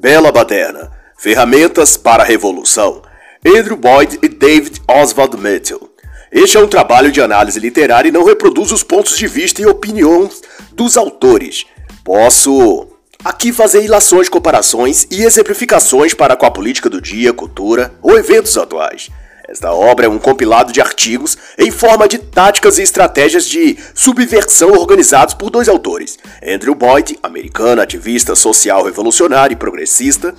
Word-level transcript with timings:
Bela 0.00 0.30
Baderna, 0.30 0.92
Ferramentas 1.16 1.96
para 1.96 2.22
a 2.22 2.26
Revolução, 2.26 3.02
Andrew 3.44 3.76
Boyd 3.76 4.20
e 4.22 4.28
David 4.28 4.80
Oswald 4.86 5.36
Mitchell. 5.36 5.90
Este 6.30 6.56
é 6.56 6.60
um 6.60 6.68
trabalho 6.68 7.10
de 7.10 7.20
análise 7.20 7.58
literária 7.58 8.08
e 8.08 8.12
não 8.12 8.24
reproduz 8.24 8.70
os 8.70 8.84
pontos 8.84 9.18
de 9.18 9.26
vista 9.26 9.60
e 9.60 9.66
opiniões 9.66 10.40
dos 10.70 10.96
autores. 10.96 11.66
Posso 12.04 12.86
aqui 13.24 13.52
fazer 13.52 13.82
ilações, 13.82 14.28
comparações 14.28 15.04
e 15.10 15.24
exemplificações 15.24 16.14
para 16.14 16.36
com 16.36 16.46
a 16.46 16.50
política 16.52 16.88
do 16.88 17.00
dia, 17.00 17.32
cultura 17.32 17.92
ou 18.00 18.16
eventos 18.16 18.56
atuais. 18.56 19.08
Esta 19.48 19.72
obra 19.72 20.04
é 20.04 20.08
um 20.10 20.18
compilado 20.18 20.70
de 20.74 20.80
artigos 20.80 21.38
em 21.56 21.70
forma 21.70 22.06
de 22.06 22.18
táticas 22.18 22.78
e 22.78 22.82
estratégias 22.82 23.46
de 23.46 23.78
subversão 23.94 24.72
organizados 24.72 25.32
por 25.32 25.48
dois 25.48 25.70
autores: 25.70 26.18
Andrew 26.46 26.74
Boyd, 26.74 27.18
americano, 27.22 27.80
ativista 27.80 28.36
social 28.36 28.84
revolucionário 28.84 29.54
e 29.54 29.56
progressista, 29.56 30.34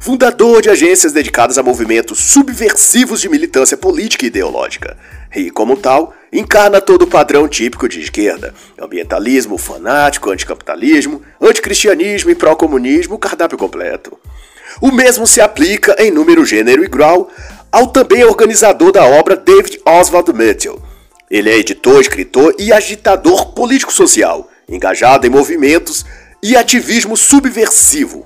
fundador 0.00 0.62
de 0.62 0.70
agências 0.70 1.12
dedicadas 1.12 1.58
a 1.58 1.62
movimentos 1.62 2.18
subversivos 2.18 3.20
de 3.20 3.28
militância 3.28 3.76
política 3.76 4.24
e 4.24 4.28
ideológica, 4.28 4.96
e, 5.34 5.50
como 5.50 5.76
tal, 5.76 6.14
encarna 6.32 6.80
todo 6.80 7.02
o 7.02 7.06
padrão 7.06 7.46
típico 7.46 7.86
de 7.86 8.00
esquerda: 8.00 8.54
ambientalismo 8.80 9.58
fanático, 9.58 10.30
anticapitalismo, 10.30 11.20
anticristianismo 11.38 12.30
e 12.30 12.34
pró-comunismo, 12.34 13.18
cardápio 13.18 13.58
completo. 13.58 14.18
O 14.80 14.92
mesmo 14.92 15.26
se 15.26 15.40
aplica 15.40 15.96
em 15.98 16.10
número, 16.10 16.44
gênero 16.44 16.84
e 16.84 16.88
grau 16.88 17.30
ao 17.70 17.88
também 17.88 18.24
organizador 18.24 18.92
da 18.92 19.04
obra 19.04 19.36
David 19.36 19.80
Oswald 19.84 20.32
Mitchell. 20.32 20.80
Ele 21.30 21.50
é 21.50 21.58
editor, 21.58 22.00
escritor 22.00 22.54
e 22.58 22.72
agitador 22.72 23.52
político-social, 23.52 24.48
engajado 24.68 25.26
em 25.26 25.30
movimentos 25.30 26.04
e 26.42 26.56
ativismo 26.56 27.16
subversivo, 27.16 28.24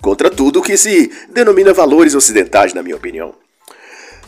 contra 0.00 0.30
tudo 0.30 0.62
que 0.62 0.76
se 0.76 1.10
denomina 1.32 1.72
valores 1.72 2.14
ocidentais, 2.14 2.74
na 2.74 2.82
minha 2.82 2.96
opinião. 2.96 3.34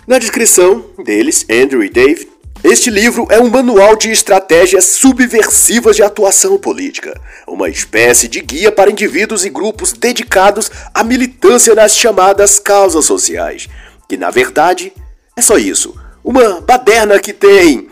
Na 0.07 0.19
descrição 0.19 0.85
deles, 1.05 1.45
Andrew 1.51 1.83
e 1.83 1.91
Dave, 1.91 2.29
este 2.65 2.91
livro 2.91 3.27
é 3.31 3.39
um 3.39 3.51
manual 3.51 3.97
de 3.97 4.11
estratégias 4.11 4.85
subversivas 4.85 5.95
de 5.95 6.03
atuação 6.03 6.57
política, 6.59 7.19
uma 7.47 7.69
espécie 7.69 8.29
de 8.29 8.41
guia 8.41 8.73
para 8.73 8.91
indivíduos 8.91 9.45
e 9.45 9.51
grupos 9.51 9.93
dedicados 9.93 10.71
à 10.95 11.05
militância 11.05 11.75
nas 11.75 11.95
chamadas 11.95 12.59
causas 12.59 13.05
sociais, 13.05 13.69
que 14.09 14.17
na 14.17 14.31
verdade 14.31 14.93
é 15.37 15.43
só 15.43 15.59
isso, 15.59 15.95
uma 16.25 16.61
baderna 16.61 17.19
que 17.19 17.33
tem 17.33 17.89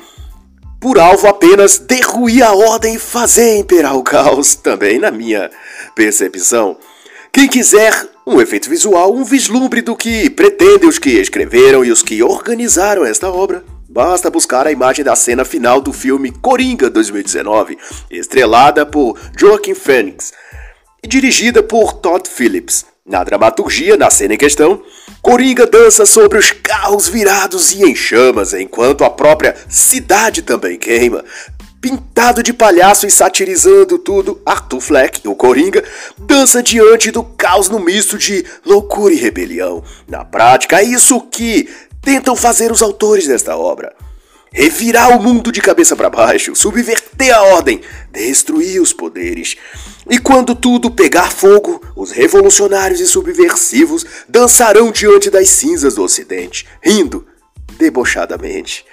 por 0.81 0.99
alvo 0.99 1.27
apenas 1.27 1.79
derruir 1.79 2.45
a 2.45 2.53
ordem 2.53 2.97
e 2.97 2.99
fazer 2.99 3.57
imperar 3.57 3.97
o 3.97 4.03
caos, 4.03 4.55
também 4.63 4.99
na 4.99 5.11
minha 5.11 5.51
percepção. 5.95 6.77
Quem 7.33 7.49
quiser 7.49 8.07
um 8.27 8.41
efeito 8.41 8.69
visual, 8.69 9.15
um 9.15 9.25
vislumbre 9.25 9.83
do 9.83 9.97
que 9.97 10.29
pretendem 10.31 10.89
os 10.89 10.99
que 10.99 11.11
escreveram 11.11 11.85
e 11.85 11.91
os 11.91 12.03
que 12.03 12.23
organizaram 12.23 13.05
esta 13.05 13.31
obra, 13.31 13.65
basta 13.89 14.31
buscar 14.31 14.67
a 14.67 14.73
imagem 14.73 15.05
da 15.05 15.17
cena 15.17 15.45
final 15.45 15.81
do 15.81 15.93
filme 15.93 16.31
Coringa 16.31 16.91
2019, 16.91 17.79
estrelada 18.11 18.85
por 18.85 19.19
Joaquin 19.39 19.75
Phoenix 19.75 20.33
e 21.03 21.09
dirigida 21.09 21.63
por 21.63 21.95
Todd 21.95 22.29
Phillips. 22.29 22.85
Na 23.07 23.23
dramaturgia, 23.23 23.97
na 23.97 24.11
cena 24.11 24.35
em 24.35 24.39
questão, 24.39 24.83
Coringa 25.25 25.67
dança 25.67 26.05
sobre 26.05 26.37
os 26.37 26.51
carros 26.51 27.09
virados 27.09 27.73
e 27.73 27.83
em 27.83 27.97
chamas, 27.97 28.53
enquanto 28.53 29.05
a 29.05 29.09
própria 29.09 29.57
cidade 29.71 30.43
também 30.43 30.77
queima. 30.77 31.25
Pintado 31.81 32.43
de 32.43 32.53
palhaço 32.53 33.07
e 33.07 33.11
satirizando 33.11 33.99
tudo, 33.99 34.39
Arthur 34.45 34.81
Fleck, 34.83 35.27
o 35.27 35.35
Coringa, 35.35 35.83
dança 36.19 36.63
diante 36.63 37.11
do 37.11 37.25
caos 37.25 37.71
no 37.71 37.81
misto 37.81 38.19
de 38.19 38.45
loucura 38.67 39.15
e 39.15 39.17
rebelião. 39.17 39.83
Na 40.07 40.27
prática, 40.27 40.81
é 40.81 40.85
isso 40.85 41.19
que 41.23 41.71
tentam 42.03 42.37
fazer 42.37 42.71
os 42.71 42.83
autores 42.83 43.27
desta 43.27 43.57
obra 43.57 43.95
revirar 44.55 45.19
o 45.19 45.21
mundo 45.21 45.51
de 45.51 45.61
cabeça 45.61 45.97
para 45.97 46.09
baixo, 46.09 46.55
subverter 46.55 47.35
a 47.35 47.43
ordem, 47.43 47.81
destruir 48.13 48.81
os 48.81 48.93
poderes. 48.93 49.57
E 50.09 50.17
quando 50.17 50.55
tudo 50.55 50.93
pegar 50.93 51.33
fogo, 51.33 51.83
os 51.97 52.13
revolucionários 52.13 53.01
e 53.01 53.07
subversivos 53.07 54.07
dançarão 54.29 54.93
diante 54.93 55.29
das 55.29 55.49
cinzas 55.49 55.97
do 55.97 56.05
Ocidente, 56.05 56.67
rindo 56.81 57.27
debochadamente. 57.77 58.87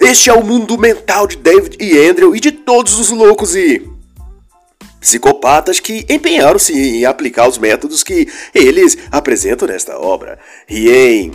Este 0.00 0.30
é 0.30 0.32
o 0.32 0.44
mundo 0.44 0.76
mental 0.76 1.28
de 1.28 1.36
David 1.36 1.76
e 1.80 1.96
Andrew 1.96 2.34
e 2.34 2.40
de 2.40 2.50
todos 2.50 2.98
os 2.98 3.10
loucos 3.10 3.54
e 3.54 3.88
psicopatas 4.98 5.78
que 5.78 6.04
empenharam-se 6.08 6.72
em 6.72 7.04
aplicar 7.04 7.46
os 7.46 7.58
métodos 7.58 8.02
que 8.02 8.26
eles 8.52 8.98
apresentam 9.12 9.68
nesta 9.68 9.96
obra. 9.96 10.40
E 10.68 10.90
em 10.90 11.32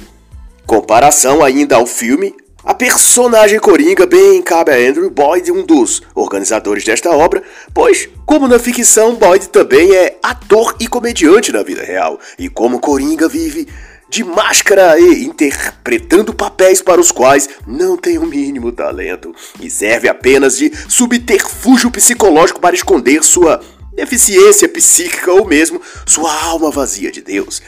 comparação 0.65 1.43
ainda 1.43 1.77
ao 1.77 1.85
filme, 1.85 2.35
a 2.63 2.73
personagem 2.73 3.59
Coringa 3.59 4.05
bem 4.05 4.41
cabe 4.41 4.71
a 4.71 4.75
Andrew 4.75 5.09
Boyd, 5.09 5.51
um 5.51 5.65
dos 5.65 6.01
organizadores 6.13 6.83
desta 6.83 7.09
obra, 7.09 7.41
pois, 7.73 8.09
como 8.25 8.47
na 8.47 8.59
ficção, 8.59 9.15
Boyd 9.15 9.47
também 9.47 9.95
é 9.95 10.17
ator 10.21 10.75
e 10.79 10.87
comediante 10.87 11.51
na 11.51 11.63
vida 11.63 11.83
real, 11.83 12.19
e 12.37 12.49
como 12.49 12.79
Coringa 12.79 13.29
vive 13.29 13.67
de 14.09 14.23
máscara 14.23 14.99
e 14.99 15.23
interpretando 15.23 16.33
papéis 16.33 16.81
para 16.81 16.99
os 16.99 17.11
quais 17.11 17.47
não 17.65 17.95
tem 17.95 18.17
o 18.17 18.25
mínimo 18.25 18.71
talento 18.71 19.33
e 19.61 19.69
serve 19.69 20.09
apenas 20.09 20.57
de 20.57 20.71
subterfúgio 20.89 21.91
psicológico 21.91 22.59
para 22.59 22.75
esconder 22.75 23.23
sua 23.23 23.61
deficiência 23.93 24.67
psíquica 24.67 25.31
ou 25.31 25.45
mesmo 25.45 25.81
sua 26.05 26.33
alma 26.43 26.71
vazia 26.71 27.11
de 27.11 27.21
Deus. 27.21 27.61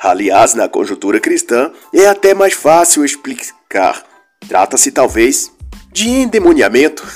Aliás, 0.00 0.54
na 0.54 0.68
conjuntura 0.68 1.20
cristã, 1.20 1.70
é 1.92 2.06
até 2.06 2.34
mais 2.34 2.54
fácil 2.54 3.04
explicar 3.04 4.11
Trata-se 4.48 4.90
talvez 4.90 5.50
de 5.92 6.08
endemoniamento, 6.08 7.06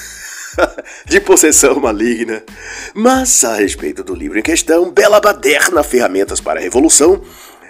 de 1.06 1.20
possessão 1.20 1.80
maligna. 1.80 2.42
Mas 2.94 3.44
a 3.44 3.56
respeito 3.56 4.04
do 4.04 4.14
livro 4.14 4.38
em 4.38 4.42
questão, 4.42 4.90
Bela 4.90 5.20
Baderna 5.20 5.82
Ferramentas 5.82 6.40
para 6.40 6.60
a 6.60 6.62
Revolução, 6.62 7.22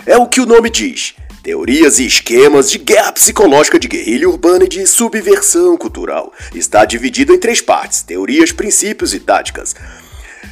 é 0.04 0.16
o 0.16 0.28
que 0.28 0.40
o 0.40 0.46
nome 0.46 0.70
diz. 0.70 1.14
Teorias 1.42 2.00
e 2.00 2.06
esquemas 2.06 2.68
de 2.68 2.78
guerra 2.78 3.12
psicológica 3.12 3.78
de 3.78 3.86
guerrilha 3.86 4.28
urbana 4.28 4.64
e 4.64 4.68
de 4.68 4.84
subversão 4.84 5.76
cultural. 5.76 6.32
Está 6.52 6.84
dividido 6.84 7.32
em 7.32 7.38
três 7.38 7.60
partes: 7.60 8.02
teorias, 8.02 8.50
princípios 8.50 9.14
e 9.14 9.20
táticas. 9.20 9.74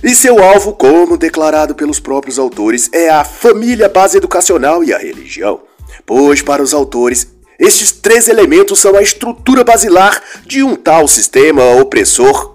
E 0.04 0.14
seu 0.14 0.38
alvo, 0.38 0.75
como 0.75 1.16
declarado 1.16 1.75
pelos 1.75 1.98
próprios 1.98 2.38
autores, 2.38 2.91
é 2.93 3.09
a 3.09 3.25
família, 3.25 3.88
base 3.88 4.19
educacional 4.19 4.84
e 4.84 4.93
a 4.93 4.98
religião. 4.98 5.62
Pois, 6.06 6.43
para 6.43 6.62
os 6.62 6.75
autores, 6.75 7.33
estes 7.59 7.92
três 7.92 8.28
elementos 8.28 8.81
são 8.81 8.97
a 8.97 9.03
estrutura 9.03 9.65
basilar 9.65 10.22
de 10.47 10.62
um 10.62 10.75
tal 10.75 11.06
sistema 11.06 11.62
opressor 11.81 12.54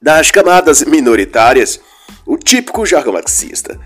das 0.00 0.30
camadas 0.30 0.84
minoritárias, 0.84 1.80
o 2.24 2.36
típico 2.36 2.86
jargão 2.86 3.14
marxista. 3.14 3.78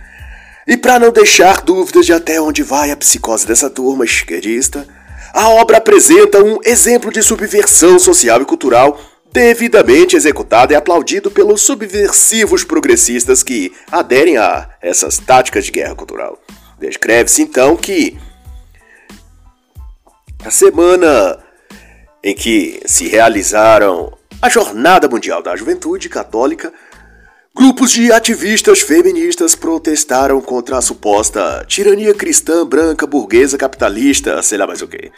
E 0.66 0.76
para 0.76 0.98
não 0.98 1.10
deixar 1.10 1.62
dúvidas 1.62 2.06
de 2.06 2.12
até 2.12 2.40
onde 2.40 2.62
vai 2.62 2.90
a 2.90 2.96
psicose 2.96 3.46
dessa 3.46 3.70
turma 3.70 4.04
esquerdista, 4.04 4.86
a 5.32 5.48
obra 5.48 5.78
apresenta 5.78 6.42
um 6.42 6.58
exemplo 6.64 7.10
de 7.10 7.22
subversão 7.22 7.98
social 7.98 8.42
e 8.42 8.44
cultural 8.44 9.00
devidamente 9.32 10.16
executado 10.16 10.72
e 10.72 10.76
aplaudido 10.76 11.30
pelos 11.30 11.62
subversivos 11.62 12.64
progressistas 12.64 13.42
que 13.42 13.72
aderem 13.90 14.36
a 14.36 14.68
essas 14.82 15.18
táticas 15.18 15.64
de 15.64 15.70
guerra 15.70 15.94
cultural. 15.94 16.38
Descreve-se 16.80 17.42
então 17.42 17.76
que 17.76 18.18
a 20.44 20.50
semana 20.50 21.38
em 22.22 22.34
que 22.34 22.80
se 22.86 23.08
realizaram 23.08 24.16
a 24.40 24.48
Jornada 24.48 25.08
Mundial 25.08 25.42
da 25.42 25.54
Juventude 25.54 26.08
Católica, 26.08 26.72
grupos 27.54 27.92
de 27.92 28.10
ativistas 28.10 28.80
feministas 28.80 29.54
protestaram 29.54 30.40
contra 30.40 30.78
a 30.78 30.82
suposta 30.82 31.64
tirania 31.66 32.14
cristã 32.14 32.66
branca 32.66 33.06
burguesa 33.06 33.58
capitalista, 33.58 34.42
sei 34.42 34.56
lá 34.56 34.66
mais 34.66 34.80
o 34.80 34.88
que. 34.88 35.10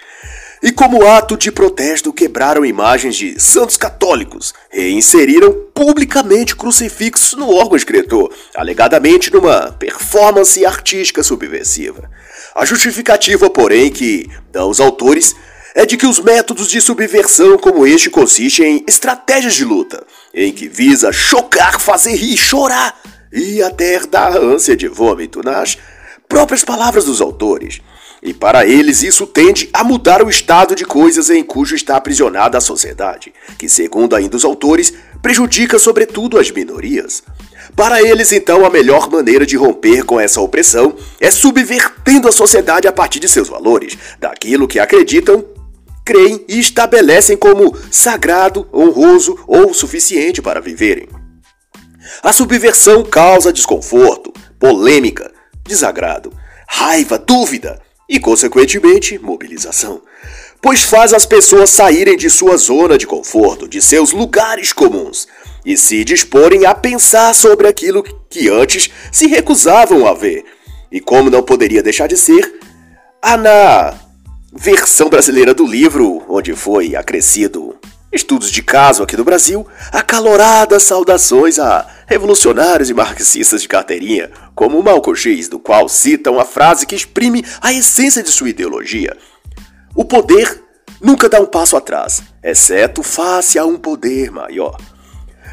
E 0.63 0.71
como 0.71 1.07
ato 1.07 1.37
de 1.37 1.51
protesto 1.51 2.13
quebraram 2.13 2.65
imagens 2.65 3.17
de 3.17 3.41
santos 3.41 3.77
católicos 3.77 4.55
e 4.73 4.91
inseriram 4.91 5.53
publicamente 5.75 6.55
crucifixos 6.55 7.33
no 7.35 7.53
órgão 7.53 7.77
escritor, 7.77 8.33
alegadamente 8.55 9.33
numa 9.33 9.73
performance 9.73 10.65
artística 10.65 11.23
subversiva. 11.23 12.09
A 12.55 12.67
justificativa, 12.67 13.49
porém, 13.49 13.91
que 13.91 14.29
dão 14.51 14.69
os 14.69 14.79
autores 14.79 15.35
é 15.75 15.87
de 15.87 15.97
que 15.97 16.07
os 16.07 16.21
métodos 16.21 16.69
de 16.69 16.83
subversão 16.83 17.57
como 17.57 17.87
este 17.87 18.11
consistem 18.11 18.77
em 18.77 18.85
estratégias 18.87 19.55
de 19.55 19.65
luta, 19.65 20.05
em 20.35 20.53
que 20.53 20.69
visa 20.69 21.11
chocar, 21.13 21.81
fazer 21.81 22.15
rir, 22.15 22.37
chorar 22.37 23.01
e 23.33 23.63
até 23.63 23.99
dar 24.01 24.37
ânsia 24.37 24.77
de 24.77 24.87
vômito 24.87 25.43
nas 25.43 25.79
próprias 26.29 26.63
palavras 26.63 27.07
dos 27.07 27.23
autores. 27.23 27.81
E 28.23 28.35
para 28.35 28.67
eles 28.67 29.03
isso 29.03 29.27
tende 29.27 29.69
a 29.73 29.83
mudar 29.83 30.23
o 30.23 30.29
estado 30.29 30.75
de 30.77 30.85
coisas 30.85 31.31
em 31.31 31.43
cujo 31.43 31.75
está 31.75 31.97
aprisionada 31.97 32.59
a 32.59 32.61
sociedade, 32.61 33.33
que, 33.59 33.69
segundo 33.69 34.15
ainda 34.15 34.37
os 34.37 34.45
autores, 34.45 34.93
prejudica 35.23 35.79
sobretudo 35.79 36.39
as 36.39 36.51
minorias. 36.51 37.23
Para 37.75 38.03
eles, 38.03 38.33
então, 38.33 38.67
a 38.67 38.71
melhor 38.71 39.11
maneira 39.11 39.47
de 39.47 39.57
romper 39.57 40.05
com 40.05 40.21
essa 40.21 40.41
opressão 40.41 40.95
é 41.19 41.31
subvertendo 41.31 42.29
a 42.29 42.33
sociedade 42.33 42.87
a 42.87 42.93
partir 42.93 43.19
de 43.19 43.29
seus 43.29 43.49
valores, 43.49 43.97
daquilo 44.21 44.69
que 44.69 44.79
acreditam, 44.79 45.45
creem 46.05 46.45
e 46.49 46.59
estabelecem 46.59 47.37
como 47.37 47.75
sagrado, 47.91 48.69
honroso 48.73 49.39
ou 49.47 49.73
suficiente 49.73 50.43
para 50.43 50.61
viverem. 50.61 51.09
A 52.23 52.33
subversão 52.33 53.03
causa 53.05 53.53
desconforto, 53.53 54.33
polêmica, 54.59 55.33
desagrado, 55.65 56.33
raiva, 56.69 57.19
dúvida 57.19 57.81
e, 58.09 58.21
consequentemente, 58.21 59.19
mobilização 59.19 60.03
pois 60.63 60.85
faz 60.85 61.13
as 61.13 61.27
pessoas 61.27 61.71
saírem 61.71 62.17
de 62.17 62.31
sua 62.31 62.57
zona 62.57 62.97
de 62.97 63.05
conforto, 63.05 63.69
de 63.69 63.83
seus 63.83 64.13
lugares 64.13 64.73
comuns, 64.73 65.27
e 65.65 65.77
se 65.77 66.05
disporem 66.05 66.67
a 66.67 66.75
pensar 66.75 67.35
sobre 67.35 67.69
aquilo 67.69 68.03
que 68.29 68.49
antes 68.49 68.91
se 69.11 69.27
recusavam 69.27 70.07
a 70.07 70.15
ver. 70.15 70.45
E 70.91 71.01
como 71.01 71.31
não 71.31 71.43
poderia 71.43 71.83
deixar 71.83 72.07
de 72.07 72.17
ser, 72.17 72.61
há 73.21 73.37
na 73.37 73.95
versão 74.53 75.09
brasileira 75.09 75.55
do 75.55 75.67
livro, 75.67 76.23
onde 76.29 76.55
foi 76.55 76.95
acrescido 76.95 77.79
estudos 78.13 78.51
de 78.51 78.63
caso 78.63 79.03
aqui 79.03 79.17
no 79.17 79.25
Brasil, 79.25 79.67
acaloradas 79.91 80.83
saudações 80.83 81.59
a 81.59 81.89
revolucionários 82.07 82.91
e 82.91 82.95
marxistas 82.95 83.63
de 83.63 83.69
carteirinha, 83.69 84.31
como 84.55 84.79
o 84.79 84.83
Malcolm 84.83 85.19
X, 85.19 85.49
do 85.49 85.59
qual 85.59 85.89
citam 85.89 86.39
a 86.39 86.45
frase 86.45 86.87
que 86.87 86.95
exprime 86.95 87.43
a 87.61 87.73
essência 87.73 88.23
de 88.23 88.31
sua 88.31 88.51
ideologia. 88.51 89.17
O 89.95 90.05
poder 90.05 90.63
nunca 91.01 91.29
dá 91.29 91.41
um 91.41 91.47
passo 91.47 91.75
atrás, 91.75 92.23
exceto 92.45 93.03
face 93.03 93.59
a 93.59 93.65
um 93.65 93.79
poder 93.79 94.31
maior. 94.31 94.77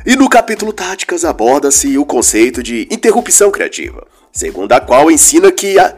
E 0.05 0.15
no 0.15 0.29
capítulo 0.29 0.71
Táticas 0.71 1.25
aborda-se 1.25 1.97
o 1.97 2.05
conceito 2.05 2.63
de 2.63 2.87
interrupção 2.89 3.51
criativa, 3.51 4.07
segundo 4.31 4.71
a 4.71 4.79
qual 4.79 5.11
ensina 5.11 5.51
que 5.51 5.77
a 5.77 5.95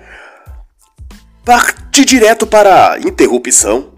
partir 1.46 2.06
direto 2.06 2.48
para 2.48 2.94
a 2.94 3.00
interrupção, 3.00 3.94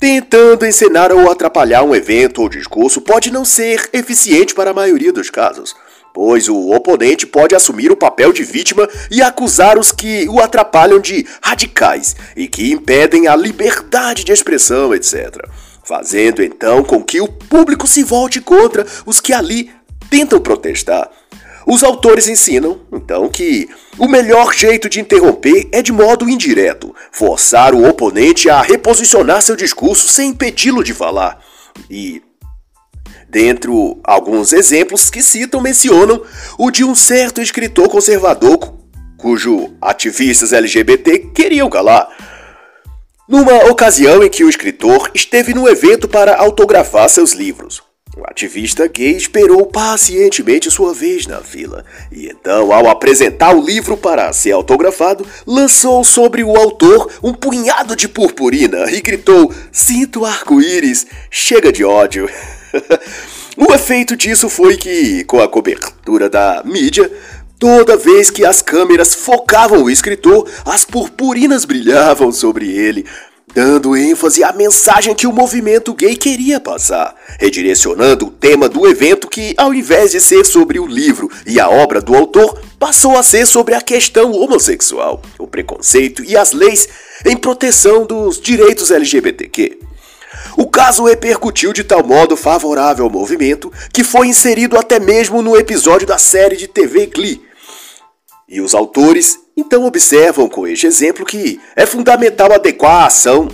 tentando 0.00 0.66
encenar 0.66 1.12
ou 1.12 1.30
atrapalhar 1.30 1.82
um 1.82 1.94
evento 1.94 2.40
ou 2.42 2.48
discurso, 2.48 3.00
pode 3.00 3.30
não 3.30 3.44
ser 3.44 3.88
eficiente 3.92 4.54
para 4.54 4.70
a 4.70 4.74
maioria 4.74 5.12
dos 5.12 5.30
casos 5.30 5.74
pois 6.14 6.48
o 6.48 6.70
oponente 6.70 7.26
pode 7.26 7.56
assumir 7.56 7.90
o 7.90 7.96
papel 7.96 8.32
de 8.32 8.44
vítima 8.44 8.88
e 9.10 9.20
acusar 9.20 9.76
os 9.76 9.90
que 9.90 10.28
o 10.28 10.38
atrapalham 10.38 11.00
de 11.00 11.26
radicais 11.42 12.14
e 12.36 12.46
que 12.46 12.70
impedem 12.70 13.26
a 13.26 13.34
liberdade 13.34 14.22
de 14.22 14.30
expressão, 14.30 14.94
etc. 14.94 15.44
Fazendo 15.84 16.42
então 16.42 16.82
com 16.82 17.02
que 17.02 17.20
o 17.20 17.28
público 17.28 17.86
se 17.86 18.02
volte 18.02 18.40
contra 18.40 18.86
os 19.04 19.20
que 19.20 19.32
ali 19.32 19.70
tentam 20.10 20.40
protestar. 20.40 21.10
Os 21.66 21.82
autores 21.82 22.28
ensinam, 22.28 22.80
então, 22.92 23.28
que 23.28 23.68
o 23.98 24.06
melhor 24.06 24.52
jeito 24.52 24.88
de 24.88 25.00
interromper 25.00 25.68
é 25.72 25.80
de 25.80 25.92
modo 25.92 26.28
indireto, 26.28 26.94
forçar 27.10 27.74
o 27.74 27.88
oponente 27.88 28.50
a 28.50 28.60
reposicionar 28.60 29.40
seu 29.40 29.56
discurso 29.56 30.08
sem 30.08 30.30
impedi-lo 30.30 30.84
de 30.84 30.92
falar. 30.92 31.38
E 31.88 32.22
Dentro 33.34 33.98
alguns 34.04 34.52
exemplos 34.52 35.10
que 35.10 35.20
citam 35.20 35.60
mencionam 35.60 36.22
o 36.56 36.70
de 36.70 36.84
um 36.84 36.94
certo 36.94 37.40
escritor 37.40 37.88
conservador 37.88 38.74
cujo 39.16 39.74
ativistas 39.82 40.52
LGBT 40.52 41.18
queriam 41.34 41.68
calar. 41.68 42.08
Numa 43.26 43.70
ocasião 43.70 44.22
em 44.22 44.28
que 44.28 44.44
o 44.44 44.50
escritor 44.50 45.10
esteve 45.14 45.54
no 45.54 45.66
evento 45.66 46.06
para 46.06 46.36
autografar 46.36 47.08
seus 47.08 47.32
livros, 47.32 47.82
o 48.14 48.22
ativista 48.26 48.86
gay 48.86 49.16
esperou 49.16 49.64
pacientemente 49.64 50.70
sua 50.70 50.92
vez 50.92 51.26
na 51.26 51.40
fila 51.40 51.86
e 52.12 52.28
então, 52.28 52.70
ao 52.70 52.86
apresentar 52.86 53.56
o 53.56 53.64
livro 53.64 53.96
para 53.96 54.30
ser 54.34 54.52
autografado, 54.52 55.26
lançou 55.46 56.04
sobre 56.04 56.44
o 56.44 56.54
autor 56.54 57.10
um 57.22 57.32
punhado 57.32 57.96
de 57.96 58.06
purpurina 58.08 58.90
e 58.90 59.00
gritou: 59.00 59.50
Sinto 59.72 60.26
arco-íris, 60.26 61.06
chega 61.30 61.72
de 61.72 61.82
ódio. 61.82 62.28
o 63.56 63.72
efeito 63.72 64.14
disso 64.16 64.50
foi 64.50 64.76
que, 64.76 65.24
com 65.24 65.40
a 65.40 65.48
cobertura 65.48 66.28
da 66.28 66.62
mídia, 66.62 67.10
toda 67.64 67.96
vez 67.96 68.28
que 68.28 68.44
as 68.44 68.60
câmeras 68.60 69.14
focavam 69.14 69.84
o 69.84 69.90
escritor, 69.90 70.46
as 70.66 70.84
purpurinas 70.84 71.64
brilhavam 71.64 72.30
sobre 72.30 72.70
ele, 72.70 73.06
dando 73.54 73.96
ênfase 73.96 74.44
à 74.44 74.52
mensagem 74.52 75.14
que 75.14 75.26
o 75.26 75.32
movimento 75.32 75.94
gay 75.94 76.14
queria 76.14 76.60
passar, 76.60 77.16
redirecionando 77.40 78.26
o 78.26 78.30
tema 78.30 78.68
do 78.68 78.86
evento 78.86 79.26
que, 79.26 79.54
ao 79.56 79.72
invés 79.72 80.10
de 80.10 80.20
ser 80.20 80.44
sobre 80.44 80.78
o 80.78 80.86
livro 80.86 81.30
e 81.46 81.58
a 81.58 81.66
obra 81.66 82.02
do 82.02 82.14
autor, 82.14 82.60
passou 82.78 83.16
a 83.16 83.22
ser 83.22 83.46
sobre 83.46 83.74
a 83.74 83.80
questão 83.80 84.32
homossexual, 84.32 85.22
o 85.38 85.46
preconceito 85.46 86.22
e 86.22 86.36
as 86.36 86.52
leis 86.52 86.86
em 87.24 87.34
proteção 87.34 88.04
dos 88.04 88.38
direitos 88.38 88.90
LGBTQ. 88.90 89.78
O 90.54 90.66
caso 90.66 91.04
repercutiu 91.04 91.72
de 91.72 91.82
tal 91.82 92.04
modo 92.04 92.36
favorável 92.36 93.06
ao 93.06 93.10
movimento 93.10 93.72
que 93.90 94.04
foi 94.04 94.26
inserido 94.26 94.76
até 94.76 95.00
mesmo 95.00 95.40
no 95.40 95.56
episódio 95.56 96.06
da 96.06 96.18
série 96.18 96.58
de 96.58 96.68
TV 96.68 97.06
Glee. 97.06 97.53
E 98.48 98.60
os 98.60 98.74
autores 98.74 99.38
então 99.56 99.84
observam 99.84 100.48
com 100.48 100.66
este 100.66 100.86
exemplo 100.86 101.24
que 101.24 101.60
é 101.74 101.86
fundamental 101.86 102.52
adequar 102.52 103.02
a 103.02 103.06
ação 103.06 103.48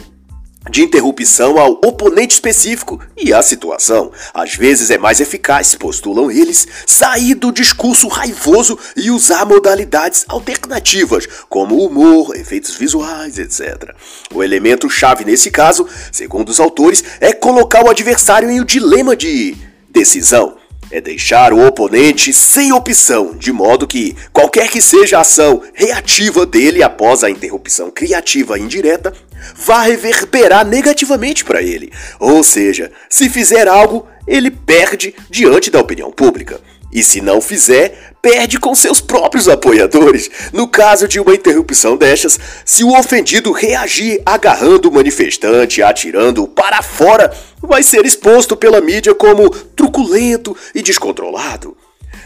de 0.68 0.82
interrupção 0.82 1.58
ao 1.58 1.72
oponente 1.84 2.34
específico 2.34 3.00
e 3.16 3.32
à 3.32 3.42
situação. 3.42 4.12
Às 4.34 4.54
vezes 4.54 4.90
é 4.90 4.98
mais 4.98 5.20
eficaz, 5.20 5.74
postulam 5.74 6.30
eles, 6.30 6.66
sair 6.86 7.34
do 7.34 7.50
discurso 7.50 8.08
raivoso 8.08 8.78
e 8.96 9.10
usar 9.10 9.46
modalidades 9.46 10.24
alternativas, 10.28 11.26
como 11.48 11.82
humor, 11.82 12.36
efeitos 12.36 12.74
visuais, 12.74 13.38
etc. 13.38 13.94
O 14.34 14.42
elemento 14.42 14.90
chave 14.90 15.24
nesse 15.24 15.50
caso, 15.50 15.86
segundo 16.12 16.50
os 16.50 16.60
autores, 16.60 17.02
é 17.20 17.32
colocar 17.32 17.84
o 17.84 17.90
adversário 17.90 18.50
em 18.50 18.60
um 18.60 18.64
dilema 18.64 19.16
de 19.16 19.56
decisão 19.88 20.59
é 20.90 21.00
deixar 21.00 21.52
o 21.52 21.66
oponente 21.66 22.32
sem 22.32 22.72
opção, 22.72 23.34
de 23.34 23.52
modo 23.52 23.86
que 23.86 24.16
qualquer 24.32 24.68
que 24.68 24.82
seja 24.82 25.18
a 25.18 25.20
ação 25.20 25.62
reativa 25.72 26.44
dele 26.44 26.82
após 26.82 27.22
a 27.22 27.30
interrupção 27.30 27.90
criativa 27.90 28.58
indireta 28.58 29.12
vá 29.54 29.82
reverberar 29.82 30.66
negativamente 30.66 31.44
para 31.44 31.62
ele. 31.62 31.92
Ou 32.18 32.42
seja, 32.42 32.90
se 33.08 33.28
fizer 33.28 33.68
algo, 33.68 34.06
ele 34.26 34.50
perde 34.50 35.14
diante 35.30 35.70
da 35.70 35.80
opinião 35.80 36.10
pública. 36.10 36.60
E 36.92 37.04
se 37.04 37.20
não 37.20 37.40
fizer, 37.40 38.09
perde 38.22 38.58
com 38.58 38.74
seus 38.74 39.00
próprios 39.00 39.48
apoiadores. 39.48 40.30
No 40.52 40.68
caso 40.68 41.08
de 41.08 41.18
uma 41.18 41.34
interrupção 41.34 41.96
destas, 41.96 42.38
se 42.64 42.84
o 42.84 42.98
ofendido 42.98 43.52
reagir 43.52 44.20
agarrando 44.24 44.88
o 44.88 44.92
manifestante, 44.92 45.82
atirando 45.82 46.46
para 46.46 46.82
fora, 46.82 47.32
vai 47.60 47.82
ser 47.82 48.04
exposto 48.04 48.56
pela 48.56 48.80
mídia 48.80 49.14
como 49.14 49.50
truculento 49.50 50.56
e 50.74 50.82
descontrolado. 50.82 51.76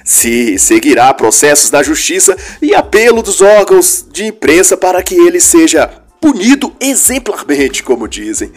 Se 0.04 0.58
seguirá 0.58 1.12
processos 1.14 1.70
da 1.70 1.82
justiça 1.82 2.36
e 2.60 2.74
apelo 2.74 3.22
dos 3.22 3.40
órgãos 3.40 4.04
de 4.10 4.26
imprensa 4.26 4.76
para 4.76 5.02
que 5.02 5.14
ele 5.14 5.40
seja 5.40 5.86
punido 6.20 6.74
exemplarmente, 6.80 7.82
como 7.82 8.08
dizem. 8.08 8.52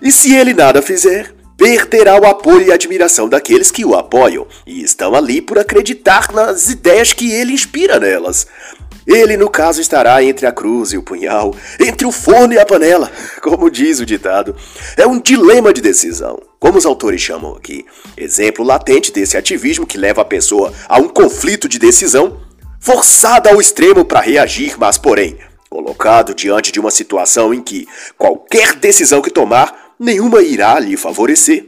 E 0.00 0.10
se 0.10 0.34
ele 0.34 0.52
nada 0.52 0.82
fizer, 0.82 1.32
perderá 1.62 2.20
o 2.20 2.26
apoio 2.26 2.66
e 2.66 2.72
admiração 2.72 3.28
daqueles 3.28 3.70
que 3.70 3.84
o 3.84 3.94
apoiam 3.94 4.48
e 4.66 4.82
estão 4.82 5.14
ali 5.14 5.40
por 5.40 5.60
acreditar 5.60 6.32
nas 6.32 6.68
ideias 6.68 7.12
que 7.12 7.30
ele 7.30 7.52
inspira 7.52 8.00
nelas. 8.00 8.48
Ele, 9.06 9.36
no 9.36 9.48
caso, 9.48 9.80
estará 9.80 10.24
entre 10.24 10.44
a 10.44 10.50
cruz 10.50 10.92
e 10.92 10.96
o 10.96 11.04
punhal, 11.04 11.54
entre 11.78 12.04
o 12.04 12.10
forno 12.10 12.52
e 12.52 12.58
a 12.58 12.66
panela, 12.66 13.12
como 13.40 13.70
diz 13.70 14.00
o 14.00 14.06
ditado. 14.06 14.56
É 14.96 15.06
um 15.06 15.20
dilema 15.20 15.72
de 15.72 15.80
decisão, 15.80 16.42
como 16.58 16.78
os 16.78 16.86
autores 16.86 17.20
chamam 17.20 17.54
aqui. 17.54 17.86
Exemplo 18.16 18.64
latente 18.64 19.12
desse 19.12 19.36
ativismo 19.36 19.86
que 19.86 19.96
leva 19.96 20.22
a 20.22 20.24
pessoa 20.24 20.72
a 20.88 20.98
um 20.98 21.08
conflito 21.08 21.68
de 21.68 21.78
decisão, 21.78 22.40
forçada 22.80 23.50
ao 23.50 23.60
extremo 23.60 24.04
para 24.04 24.20
reagir, 24.20 24.74
mas, 24.76 24.98
porém, 24.98 25.38
colocado 25.70 26.34
diante 26.34 26.72
de 26.72 26.80
uma 26.80 26.90
situação 26.90 27.54
em 27.54 27.62
que 27.62 27.86
qualquer 28.18 28.74
decisão 28.74 29.22
que 29.22 29.30
tomar 29.30 29.81
nenhuma 30.02 30.42
irá 30.42 30.80
lhe 30.80 30.96
favorecer. 30.96 31.66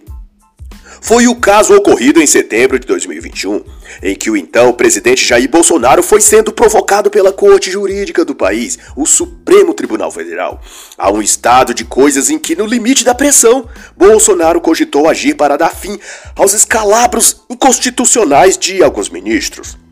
Foi 1.01 1.29
o 1.29 1.37
caso 1.37 1.75
ocorrido 1.75 2.21
em 2.21 2.27
setembro 2.27 2.79
de 2.79 2.87
2021, 2.87 3.63
em 4.03 4.15
que 4.15 4.31
o 4.31 4.37
então 4.37 4.73
presidente 4.73 5.25
Jair 5.25 5.49
Bolsonaro 5.49 6.03
foi 6.03 6.21
sendo 6.21 6.51
provocado 6.51 7.11
pela 7.11 7.31
Corte 7.31 7.71
Jurídica 7.71 8.25
do 8.25 8.35
país, 8.35 8.79
o 8.97 9.07
Supremo 9.07 9.75
Tribunal 9.75 10.11
Federal, 10.11 10.61
a 10.97 11.13
um 11.13 11.21
estado 11.23 11.75
de 11.75 11.85
coisas 11.85 12.31
em 12.31 12.39
que, 12.39 12.57
no 12.57 12.67
limite 12.67 13.05
da 13.05 13.15
pressão, 13.15 13.69
Bolsonaro 13.97 14.61
cogitou 14.61 15.09
agir 15.09 15.35
para 15.37 15.57
dar 15.57 15.71
fim 15.71 15.99
aos 16.35 16.55
escalabros 16.55 17.43
inconstitucionais 17.51 18.57
de 18.57 18.83
alguns 18.83 19.11
ministros. 19.11 19.84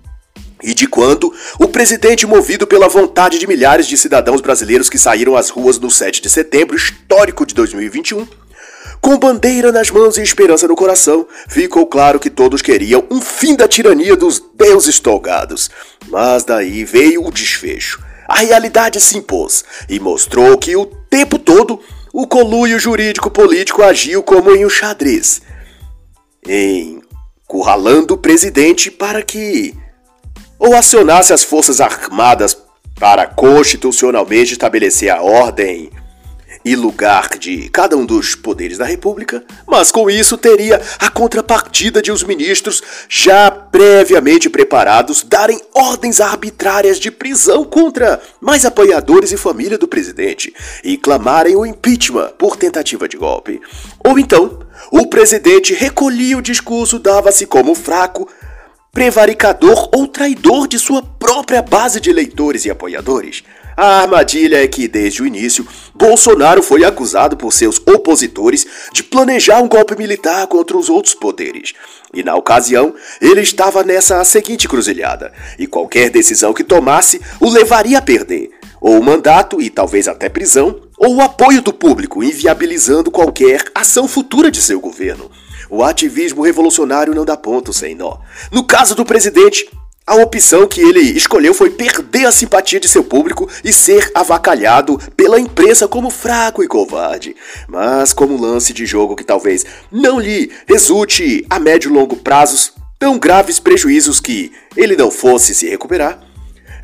E 0.62 0.75
de 0.75 0.87
quando 0.87 1.33
o 1.59 1.69
presidente, 1.69 2.26
movido 2.26 2.66
pela 2.66 2.88
vontade 2.88 3.38
de 3.38 3.47
milhares 3.47 3.87
de 3.87 3.97
cidadãos 3.97 4.40
brasileiros 4.40 4.88
que 4.88 4.99
saíram 4.99 5.37
às 5.37 5.50
ruas 5.50 5.78
no 5.78 5.90
7 5.90 6.23
de 6.23 6.31
setembro 6.31 6.76
histórico 6.76 7.45
de 7.45 7.54
2021, 7.54 8.26
Com 9.00 9.19
bandeira 9.19 9.73
nas 9.73 9.90
mãos 9.90 10.16
e 10.16 10.23
esperança 10.23 10.69
no 10.69 10.76
coração, 10.76 11.26
ficou 11.49 11.85
claro 11.87 12.21
que 12.21 12.31
todos 12.31 12.62
queriam 12.62 13.04
um 13.11 13.21
fim 13.21 13.57
da 13.57 13.66
tirania 13.66 14.14
dos 14.14 14.40
deuses 14.54 15.00
tolgados. 15.00 15.69
Mas 16.07 16.45
daí 16.45 16.85
veio 16.85 17.26
o 17.26 17.33
desfecho. 17.33 18.00
A 18.28 18.38
realidade 18.38 19.00
se 19.00 19.19
impôs 19.19 19.64
e 19.88 19.99
mostrou 19.99 20.57
que 20.57 20.76
o 20.76 20.87
tempo 20.87 21.37
todo 21.37 21.81
o 22.12 22.28
coluio 22.28 22.78
jurídico 22.78 23.28
político 23.28 23.83
agiu 23.83 24.23
como 24.23 24.54
em 24.54 24.64
um 24.64 24.71
xadrez, 24.71 25.42
encurralando 26.47 28.14
o 28.14 28.19
presidente 28.19 28.90
para 28.90 29.21
que 29.23 29.75
ou 30.62 30.76
acionasse 30.76 31.33
as 31.33 31.42
forças 31.42 31.81
armadas 31.81 32.57
para 32.95 33.26
constitucionalmente 33.26 34.52
estabelecer 34.52 35.11
a 35.11 35.21
ordem 35.21 35.90
e 36.64 36.76
lugar 36.76 37.37
de 37.37 37.69
cada 37.71 37.97
um 37.97 38.07
dos 38.07 38.37
poderes 38.37 38.78
da 38.78 38.85
República, 38.85 39.42
mas 39.66 39.90
com 39.90 40.09
isso 40.09 40.38
teria 40.38 40.81
a 41.00 41.11
contrapartida 41.11 42.00
de 42.00 42.12
os 42.12 42.23
ministros 42.23 42.81
já 43.09 43.50
previamente 43.50 44.49
preparados 44.49 45.25
darem 45.25 45.61
ordens 45.75 46.21
arbitrárias 46.21 47.00
de 47.00 47.11
prisão 47.11 47.64
contra 47.64 48.23
mais 48.40 48.64
apoiadores 48.64 49.33
e 49.33 49.37
família 49.37 49.76
do 49.76 49.88
presidente 49.88 50.54
e 50.85 50.97
clamarem 50.97 51.57
o 51.57 51.66
impeachment 51.66 52.35
por 52.38 52.57
tentativa 52.57 53.09
de 53.09 53.16
golpe. 53.16 53.61
Ou 54.04 54.16
então, 54.16 54.61
o 54.92 55.09
presidente 55.09 55.75
recolhia 55.75 56.38
o 56.38 56.42
discurso, 56.42 57.00
dava-se 57.00 57.47
como 57.47 57.75
fraco, 57.75 58.28
prevaricador 58.92 59.88
ou 59.94 60.06
traidor 60.06 60.68
de 60.68 60.78
sua 60.78 61.02
própria 61.02 61.62
base 61.62 61.99
de 61.99 62.11
eleitores 62.11 62.66
e 62.66 62.70
apoiadores. 62.70 63.42
A 63.75 64.02
armadilha 64.02 64.62
é 64.62 64.68
que, 64.68 64.87
desde 64.87 65.22
o 65.22 65.26
início, 65.26 65.66
Bolsonaro 65.94 66.62
foi 66.62 66.84
acusado 66.84 67.34
por 67.34 67.54
seus 67.54 67.80
opositores 67.87 68.66
de 68.92 69.02
planejar 69.02 69.62
um 69.62 69.68
golpe 69.68 69.96
militar 69.96 70.46
contra 70.46 70.76
os 70.76 70.90
outros 70.90 71.14
poderes. 71.14 71.72
E 72.12 72.22
na 72.22 72.34
ocasião, 72.34 72.94
ele 73.18 73.40
estava 73.40 73.82
nessa 73.82 74.22
seguinte 74.25 74.68
cruzilhada, 74.68 75.32
e 75.58 75.66
qualquer 75.66 76.11
decisão 76.11 76.52
que 76.52 76.62
tomasse 76.62 77.18
o 77.40 77.49
levaria 77.49 77.96
a 77.96 78.02
perder, 78.02 78.50
ou 78.78 79.00
o 79.00 79.02
mandato 79.02 79.62
e 79.62 79.70
talvez 79.70 80.06
até 80.06 80.28
prisão, 80.28 80.82
ou 80.99 81.16
o 81.16 81.22
apoio 81.22 81.62
do 81.62 81.72
público, 81.72 82.22
inviabilizando 82.22 83.11
qualquer 83.11 83.64
ação 83.75 84.06
futura 84.06 84.50
de 84.50 84.61
seu 84.61 84.78
governo. 84.78 85.30
O 85.72 85.82
ativismo 85.82 86.42
revolucionário 86.42 87.14
não 87.14 87.24
dá 87.24 87.34
ponto 87.34 87.72
sem 87.72 87.94
nó. 87.94 88.18
No 88.50 88.62
caso 88.62 88.94
do 88.94 89.06
presidente, 89.06 89.66
a 90.06 90.16
opção 90.16 90.66
que 90.68 90.82
ele 90.82 91.00
escolheu 91.00 91.54
foi 91.54 91.70
perder 91.70 92.26
a 92.26 92.30
simpatia 92.30 92.78
de 92.78 92.86
seu 92.86 93.02
público 93.02 93.48
e 93.64 93.72
ser 93.72 94.10
avacalhado 94.14 94.98
pela 95.16 95.40
imprensa 95.40 95.88
como 95.88 96.10
fraco 96.10 96.62
e 96.62 96.68
covarde. 96.68 97.34
Mas 97.66 98.12
como 98.12 98.38
lance 98.38 98.74
de 98.74 98.84
jogo 98.84 99.16
que 99.16 99.24
talvez 99.24 99.64
não 99.90 100.20
lhe 100.20 100.52
resulte 100.66 101.46
a 101.48 101.58
médio 101.58 101.90
e 101.90 101.94
longo 101.94 102.16
prazos 102.16 102.74
tão 102.98 103.18
graves 103.18 103.58
prejuízos 103.58 104.20
que 104.20 104.52
ele 104.76 104.94
não 104.94 105.10
fosse 105.10 105.54
se 105.54 105.70
recuperar, 105.70 106.20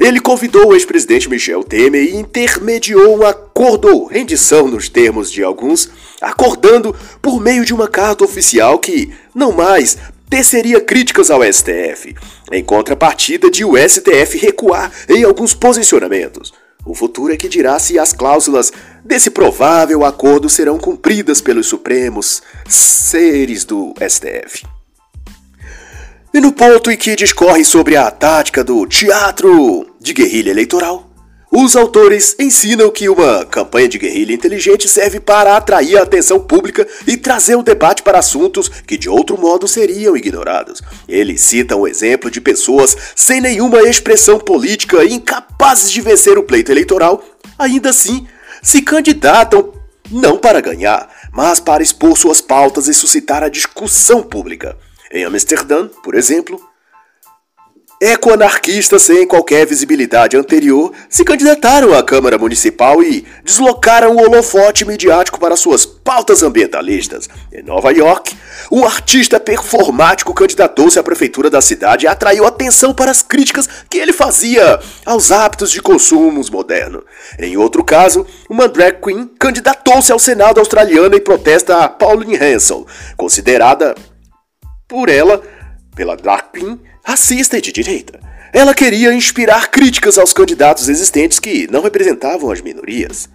ele 0.01 0.21
convidou 0.21 0.69
o 0.69 0.75
ex-presidente 0.75 1.29
Michel 1.29 1.63
Temer 1.63 2.05
e 2.05 2.17
intermediou 2.17 3.19
um 3.19 3.27
acordo 3.27 3.89
ou 3.89 4.07
rendição 4.07 4.69
nos 4.69 4.89
termos 4.89 5.31
de 5.31 5.43
alguns, 5.43 5.91
acordando 6.21 6.95
por 7.23 7.41
meio 7.41 7.65
de 7.65 7.75
uma 7.75 7.89
carta 7.89 8.25
oficial 8.25 8.79
que 8.79 9.13
não 9.35 9.53
mais 9.53 9.97
teceria 10.29 10.81
críticas 10.81 11.31
ao 11.31 11.43
STF, 11.43 12.15
em 12.53 12.63
contrapartida 12.63 13.51
de 13.51 13.65
o 13.65 13.77
STF 13.77 14.39
recuar 14.39 14.93
em 15.09 15.25
alguns 15.25 15.55
posicionamentos. 15.55 16.53
O 16.85 16.95
futuro 16.95 17.33
é 17.33 17.37
que 17.37 17.49
dirá 17.49 17.79
se 17.79 17.99
as 17.99 18.13
cláusulas 18.13 18.73
desse 19.05 19.31
provável 19.31 20.05
acordo 20.05 20.49
serão 20.49 20.79
cumpridas 20.79 21.41
pelos 21.41 21.67
supremos 21.67 22.43
seres 22.67 23.65
do 23.65 23.93
STF. 24.01 24.67
E 26.33 26.41
no 26.41 26.53
ponto 26.53 26.91
em 26.91 26.97
que 26.97 27.17
discorre 27.17 27.65
sobre 27.65 27.97
a 27.97 28.11
tática 28.11 28.63
do 28.63 28.87
teatro 28.87 29.87
de 30.01 30.13
guerrilha 30.13 30.51
eleitoral, 30.51 31.08
os 31.51 31.77
autores 31.77 32.37
ensinam 32.39 32.91
que 32.91 33.09
uma 33.09 33.45
campanha 33.47 33.89
de 33.89 33.99
guerrilha 33.99 34.35
inteligente 34.35 34.87
serve 34.87 35.19
para 35.19 35.57
atrair 35.57 35.97
a 35.97 36.03
atenção 36.03 36.39
pública 36.39 36.87
e 37.07 37.17
trazer 37.17 37.57
o 37.57 37.63
debate 37.63 38.03
para 38.03 38.19
assuntos 38.19 38.69
que 38.69 38.99
de 38.99 39.09
outro 39.09 39.39
modo 39.39 39.67
seriam 39.67 40.15
ignorados. 40.15 40.83
Eles 41.09 41.41
citam 41.41 41.81
o 41.81 41.89
exemplo 41.89 42.31
de 42.31 42.41
pessoas 42.41 42.95
sem 43.17 43.41
nenhuma 43.41 43.81
expressão 43.83 44.39
política 44.39 45.03
e 45.05 45.15
incapazes 45.15 45.91
de 45.91 46.03
vencer 46.03 46.37
o 46.37 46.43
pleito 46.43 46.71
eleitoral, 46.71 47.25
ainda 47.59 47.91
assim 47.91 48.27
se 48.63 48.83
candidatam 48.83 49.73
não 50.11 50.37
para 50.37 50.61
ganhar, 50.61 51.09
mas 51.33 51.61
para 51.61 51.83
expor 51.83 52.17
suas 52.17 52.43
pautas 52.43 52.89
e 52.89 52.95
suscitar 52.95 53.43
a 53.43 53.49
discussão 53.49 54.23
pública. 54.23 54.77
Em 55.11 55.25
Amsterdã, 55.25 55.89
por 56.03 56.15
exemplo, 56.15 56.61
Ecoanarquistas 58.01 59.03
sem 59.03 59.27
qualquer 59.27 59.67
visibilidade 59.67 60.37
anterior 60.37 60.93
se 61.09 61.25
candidataram 61.25 61.93
à 61.93 62.01
Câmara 62.01 62.39
Municipal 62.39 63.03
e 63.03 63.27
deslocaram 63.43 64.15
o 64.15 64.21
holofote 64.21 64.85
midiático 64.85 65.41
para 65.41 65.57
suas 65.57 65.85
pautas 65.85 66.45
ambientalistas. 66.45 67.29
Em 67.53 67.61
Nova 67.61 67.91
York, 67.91 68.37
um 68.71 68.85
artista 68.85 69.41
performático 69.41 70.33
candidatou-se 70.33 70.97
à 70.97 71.03
prefeitura 71.03 71.51
da 71.51 71.61
cidade 71.61 72.05
e 72.05 72.09
atraiu 72.09 72.47
atenção 72.47 72.95
para 72.95 73.11
as 73.11 73.21
críticas 73.21 73.69
que 73.91 73.99
ele 73.99 74.13
fazia 74.13 74.79
aos 75.05 75.33
hábitos 75.33 75.73
de 75.73 75.83
consumos 75.83 76.49
modernos. 76.49 77.03
Em 77.37 77.57
outro 77.57 77.83
caso, 77.83 78.25
uma 78.49 78.69
drag 78.69 79.01
queen 79.03 79.29
candidatou-se 79.41 80.13
ao 80.13 80.21
Senado 80.21 80.61
australiano 80.61 81.17
em 81.17 81.21
protesta 81.21 81.79
a 81.79 81.89
Pauline 81.89 82.37
Hansel, 82.37 82.87
considerada 83.17 83.97
por 84.87 85.09
ela, 85.09 85.43
pela 85.97 86.17
drag 86.17 86.45
queen, 86.53 86.79
racista 87.09 87.57
e 87.57 87.63
de 87.63 87.73
direita. 87.73 88.21
Ela 88.53 88.75
queria 88.75 89.15
inspirar 89.15 89.71
críticas 89.71 90.19
aos 90.19 90.35
candidatos 90.35 90.91
existentes 90.91 91.39
que 91.39 91.67
não 91.71 91.81
representavam 91.81 92.51
as 92.51 92.61
minorias. 92.61 93.31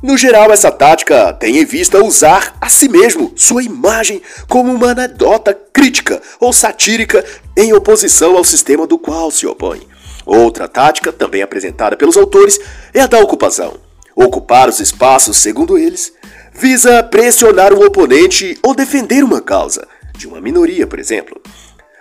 No 0.00 0.16
geral, 0.16 0.52
essa 0.52 0.70
tática 0.70 1.32
tem 1.32 1.58
em 1.58 1.64
vista 1.64 2.04
usar 2.04 2.56
a 2.60 2.68
si 2.68 2.88
mesmo, 2.88 3.32
sua 3.34 3.64
imagem, 3.64 4.22
como 4.48 4.72
uma 4.72 4.92
anedota 4.92 5.52
crítica 5.72 6.22
ou 6.38 6.52
satírica 6.52 7.24
em 7.56 7.72
oposição 7.72 8.36
ao 8.36 8.44
sistema 8.44 8.86
do 8.86 8.96
qual 8.96 9.28
se 9.32 9.44
opõe. 9.44 9.80
Outra 10.24 10.68
tática, 10.68 11.12
também 11.12 11.42
apresentada 11.42 11.96
pelos 11.96 12.16
autores, 12.16 12.60
é 12.94 13.00
a 13.00 13.08
da 13.08 13.18
ocupação. 13.18 13.74
Ocupar 14.14 14.68
os 14.68 14.78
espaços, 14.78 15.38
segundo 15.38 15.76
eles, 15.76 16.12
visa 16.54 17.02
pressionar 17.02 17.72
o 17.72 17.84
oponente 17.84 18.56
ou 18.62 18.72
defender 18.72 19.24
uma 19.24 19.40
causa, 19.40 19.88
de 20.16 20.28
uma 20.28 20.40
minoria, 20.40 20.86
por 20.86 21.00
exemplo. 21.00 21.40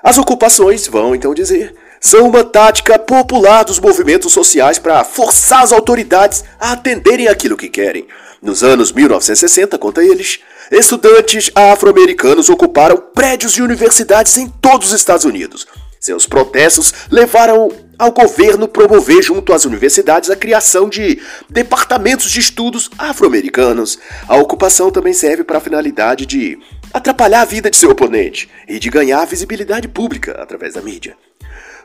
As 0.05 0.19
ocupações, 0.19 0.85
vão 0.85 1.15
então 1.15 1.33
dizer, 1.33 1.73
são 1.99 2.27
uma 2.27 2.43
tática 2.43 2.99
popular 2.99 3.63
dos 3.63 3.79
movimentos 3.79 4.31
sociais 4.31 4.77
para 4.77 5.03
forçar 5.03 5.63
as 5.63 5.71
autoridades 5.71 6.43
a 6.59 6.73
atenderem 6.73 7.27
aquilo 7.27 7.57
que 7.57 7.67
querem. 7.67 8.05
Nos 8.39 8.63
anos 8.63 8.91
1960, 8.91 9.79
conta 9.79 10.03
eles, 10.03 10.41
estudantes 10.71 11.49
afro-americanos 11.55 12.51
ocuparam 12.51 12.97
prédios 13.15 13.53
de 13.53 13.63
universidades 13.63 14.37
em 14.37 14.47
todos 14.47 14.89
os 14.89 14.93
Estados 14.93 15.25
Unidos. 15.25 15.65
Seus 15.99 16.27
protestos 16.27 16.93
levaram 17.09 17.71
ao 17.97 18.11
governo 18.11 18.67
promover 18.67 19.23
junto 19.23 19.51
às 19.51 19.65
universidades 19.65 20.29
a 20.29 20.35
criação 20.35 20.87
de 20.87 21.19
departamentos 21.49 22.29
de 22.29 22.39
estudos 22.39 22.91
afro-americanos. 22.95 23.97
A 24.27 24.35
ocupação 24.37 24.91
também 24.91 25.13
serve 25.13 25.43
para 25.43 25.57
a 25.57 25.61
finalidade 25.61 26.27
de 26.27 26.59
atrapalhar 26.93 27.41
a 27.41 27.45
vida 27.45 27.69
de 27.69 27.77
seu 27.77 27.91
oponente 27.91 28.49
e 28.67 28.79
de 28.79 28.89
ganhar 28.89 29.25
visibilidade 29.25 29.87
pública 29.87 30.33
através 30.41 30.73
da 30.73 30.81
mídia. 30.81 31.17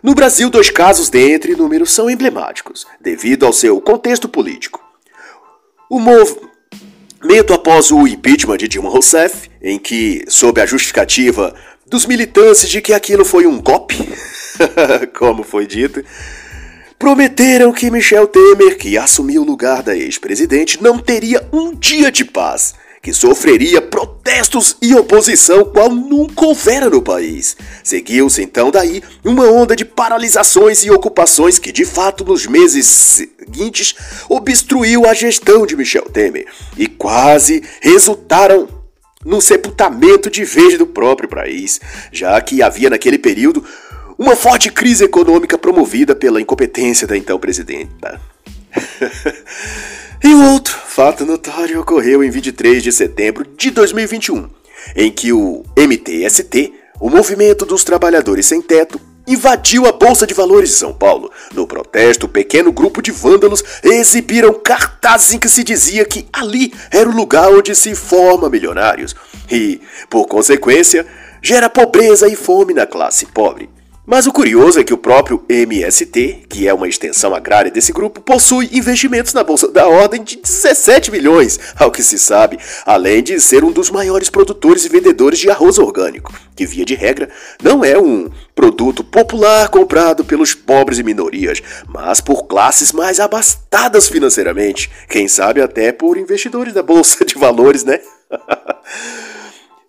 No 0.03 0.15
Brasil, 0.15 0.49
dois 0.49 0.71
casos 0.71 1.11
dentre 1.11 1.53
inúmeros 1.53 1.91
são 1.91 2.09
emblemáticos, 2.09 2.87
devido 3.01 3.45
ao 3.45 3.53
seu 3.53 3.81
contexto 3.81 4.29
político. 4.29 4.81
O 5.91 5.99
movimento 5.99 7.53
após 7.53 7.91
o 7.91 8.07
impeachment 8.07 8.57
de 8.57 8.69
Dilma 8.69 8.89
Rousseff, 8.89 9.51
em 9.61 9.79
que, 9.79 10.25
sob 10.27 10.61
a 10.61 10.67
justificativa 10.67 11.55
dos 11.87 12.07
militantes 12.07 12.69
de 12.69 12.81
que 12.81 12.95
aquilo 12.95 13.25
foi 13.25 13.47
um 13.47 13.61
golpe, 13.61 13.97
como 15.19 15.43
foi 15.43 15.67
dito, 15.67 16.03
prometeram 16.99 17.73
que 17.73 17.91
Michel 17.91 18.27
Temer, 18.27 18.79
que 18.79 18.97
assumiu 18.97 19.43
o 19.43 19.45
lugar 19.47 19.83
da 19.83 19.97
ex-presidente, 19.97 20.83
não 20.83 20.99
teria 20.99 21.47
um 21.53 21.75
dia 21.75 22.11
de 22.11 22.25
paz 22.25 22.75
que 23.03 23.15
sofreria 23.15 23.81
protestos 23.81 24.77
e 24.81 24.95
oposição 24.95 25.65
qual 25.65 25.89
nunca 25.89 26.45
houvera 26.45 26.91
no 26.91 27.01
país. 27.01 27.57
Seguiu-se 27.83 28.43
então 28.43 28.71
daí 28.71 29.03
uma 29.25 29.45
onda 29.51 29.75
de 29.75 29.85
paralisações 29.85 30.85
e 30.85 30.91
ocupações 30.91 31.59
que, 31.59 31.73
de 31.73 31.85
fato, 31.85 32.25
nos 32.25 32.47
meses 32.47 32.87
seguintes 32.87 33.95
obstruiu 34.29 35.07
a 35.07 35.15
gestão 35.15 35.67
de 35.67 35.77
Michel 35.77 36.05
Temer 36.05 36.47
e 36.77 36.87
quase 36.87 37.63
resultaram 37.81 38.69
no 39.25 39.41
sepultamento 39.41 40.31
de 40.31 40.45
vez 40.45 40.79
do 40.79 40.87
próprio 40.87 41.29
país, 41.29 41.81
já 42.13 42.41
que 42.41 42.63
havia 42.63 42.91
naquele 42.91 43.19
período 43.19 43.65
uma 44.19 44.37
forte 44.37 44.71
crise 44.71 45.05
econômica 45.05 45.57
promovida 45.57 46.15
pela 46.15 46.41
incompetência 46.41 47.07
da 47.07 47.17
então 47.17 47.39
presidenta. 47.39 48.21
E 50.23 50.35
outro 50.35 50.77
fato 50.77 51.25
notório 51.25 51.81
ocorreu 51.81 52.23
em 52.23 52.29
23 52.29 52.83
de 52.83 52.93
setembro 52.93 53.43
de 53.57 53.71
2021, 53.71 54.51
em 54.95 55.11
que 55.11 55.33
o 55.33 55.65
MTST, 55.75 56.75
o 57.01 57.09
Movimento 57.09 57.65
dos 57.65 57.85
Trabalhadores 57.85 58.45
Sem 58.45 58.61
Teto, 58.61 59.01
invadiu 59.27 59.87
a 59.87 59.93
Bolsa 59.93 60.27
de 60.27 60.35
Valores 60.35 60.69
de 60.69 60.77
São 60.77 60.93
Paulo. 60.93 61.31
No 61.55 61.67
protesto, 61.67 62.27
um 62.27 62.29
pequeno 62.29 62.71
grupo 62.71 63.01
de 63.01 63.11
vândalos 63.11 63.65
exibiram 63.83 64.53
cartazes 64.53 65.33
em 65.33 65.39
que 65.39 65.49
se 65.49 65.65
dizia 65.65 66.05
que 66.05 66.29
ali 66.31 66.71
era 66.91 67.09
o 67.09 67.17
lugar 67.17 67.51
onde 67.51 67.75
se 67.75 67.95
forma 67.95 68.51
milionários 68.51 69.17
e, 69.51 69.81
por 70.11 70.27
consequência, 70.27 71.07
gera 71.41 71.71
pobreza 71.71 72.29
e 72.29 72.37
fome 72.37 72.75
na 72.75 72.87
classe 72.87 73.25
pobre. 73.25 73.71
Mas 74.11 74.27
o 74.27 74.33
curioso 74.33 74.81
é 74.81 74.83
que 74.83 74.93
o 74.93 74.99
próprio 74.99 75.45
MST, 75.49 76.47
que 76.49 76.67
é 76.67 76.75
uma 76.75 76.89
extensão 76.89 77.33
agrária 77.33 77.71
desse 77.71 77.93
grupo, 77.93 78.21
possui 78.21 78.69
investimentos 78.73 79.33
na 79.33 79.45
bolsa 79.45 79.69
da 79.69 79.87
ordem 79.87 80.25
de 80.25 80.35
17 80.35 81.13
milhões, 81.13 81.61
ao 81.77 81.93
que 81.93 82.03
se 82.03 82.19
sabe, 82.19 82.59
além 82.85 83.23
de 83.23 83.41
ser 83.41 83.63
um 83.63 83.71
dos 83.71 83.89
maiores 83.89 84.29
produtores 84.29 84.85
e 84.85 84.89
vendedores 84.89 85.39
de 85.39 85.49
arroz 85.49 85.79
orgânico, 85.79 86.35
que 86.57 86.67
via 86.67 86.85
de 86.85 86.97
regra 86.97 87.31
não 87.63 87.85
é 87.85 87.97
um 87.97 88.29
produto 88.53 89.05
popular 89.05 89.69
comprado 89.69 90.25
pelos 90.25 90.55
pobres 90.55 90.99
e 90.99 91.05
minorias, 91.05 91.63
mas 91.87 92.21
por 92.21 92.49
classes 92.49 92.91
mais 92.91 93.21
abastadas 93.21 94.09
financeiramente, 94.09 94.91
quem 95.09 95.29
sabe 95.29 95.63
até 95.63 95.93
por 95.93 96.19
investidores 96.19 96.75
da 96.75 96.83
bolsa 96.83 97.25
de 97.25 97.37
valores, 97.37 97.85
né? 97.85 98.01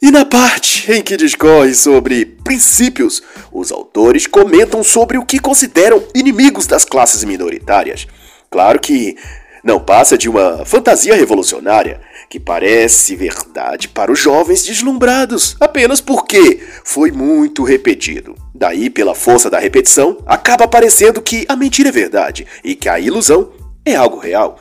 E 0.03 0.09
na 0.09 0.25
parte 0.25 0.91
em 0.91 1.03
que 1.03 1.15
discorre 1.15 1.75
sobre 1.75 2.25
princípios, 2.25 3.21
os 3.51 3.71
autores 3.71 4.25
comentam 4.25 4.83
sobre 4.83 5.15
o 5.15 5.23
que 5.23 5.37
consideram 5.37 6.03
inimigos 6.15 6.65
das 6.65 6.83
classes 6.83 7.23
minoritárias. 7.23 8.07
Claro 8.49 8.79
que 8.79 9.15
não 9.63 9.79
passa 9.79 10.17
de 10.17 10.27
uma 10.27 10.65
fantasia 10.65 11.13
revolucionária 11.13 12.01
que 12.27 12.39
parece 12.39 13.15
verdade 13.15 13.89
para 13.89 14.11
os 14.11 14.17
jovens 14.17 14.63
deslumbrados, 14.63 15.55
apenas 15.59 16.01
porque 16.01 16.59
foi 16.83 17.11
muito 17.11 17.63
repetido. 17.63 18.35
Daí, 18.55 18.89
pela 18.89 19.13
força 19.13 19.51
da 19.51 19.59
repetição, 19.59 20.17
acaba 20.25 20.67
parecendo 20.67 21.21
que 21.21 21.45
a 21.47 21.55
mentira 21.55 21.89
é 21.89 21.91
verdade 21.91 22.47
e 22.63 22.73
que 22.73 22.89
a 22.89 22.99
ilusão 22.99 23.51
é 23.85 23.95
algo 23.95 24.17
real. 24.17 24.59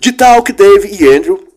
De 0.00 0.10
tal 0.10 0.42
que 0.42 0.54
Dave 0.54 0.88
e 0.98 1.06
Andrew 1.06 1.49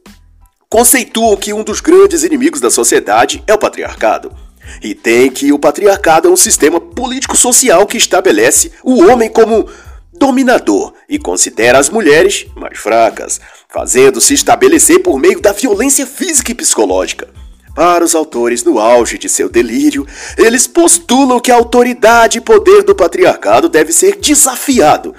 conceituam 0.74 1.38
que 1.38 1.54
um 1.54 1.64
dos 1.64 1.80
grandes 1.80 2.24
inimigos 2.24 2.60
da 2.60 2.72
sociedade 2.72 3.44
é 3.46 3.54
o 3.54 3.60
patriarcado. 3.60 4.36
E 4.82 4.96
tem 4.96 5.30
que 5.30 5.54
o 5.54 5.60
patriarcado 5.60 6.28
é 6.28 6.32
um 6.32 6.36
sistema 6.36 6.82
político-social 6.82 7.86
que 7.86 7.96
estabelece 7.96 8.72
o 8.84 9.04
homem 9.04 9.30
como 9.30 9.70
dominador 10.12 10.92
e 11.08 11.20
considera 11.20 11.78
as 11.78 11.92
mulheres 11.92 12.48
mais 12.56 12.80
fracas, 12.80 13.40
fazendo-se 13.70 14.34
estabelecer 14.34 15.04
por 15.04 15.20
meio 15.20 15.40
da 15.40 15.52
violência 15.52 16.08
física 16.08 16.52
e 16.52 16.56
psicológica. 16.56 17.30
Para 17.76 18.04
os 18.04 18.16
autores 18.16 18.64
no 18.64 18.80
auge 18.80 19.20
de 19.20 19.30
seu 19.30 19.50
delírio, 19.50 20.08
eles 20.40 20.66
postulam 20.66 21.40
que 21.40 21.52
a 21.52 21.56
autoridade 21.56 22.40
e 22.40 22.42
poder 22.42 22.82
do 22.82 22.96
patriarcado 22.96 23.70
deve 23.70 23.94
ser 23.94 24.16
desafiado 24.16 25.14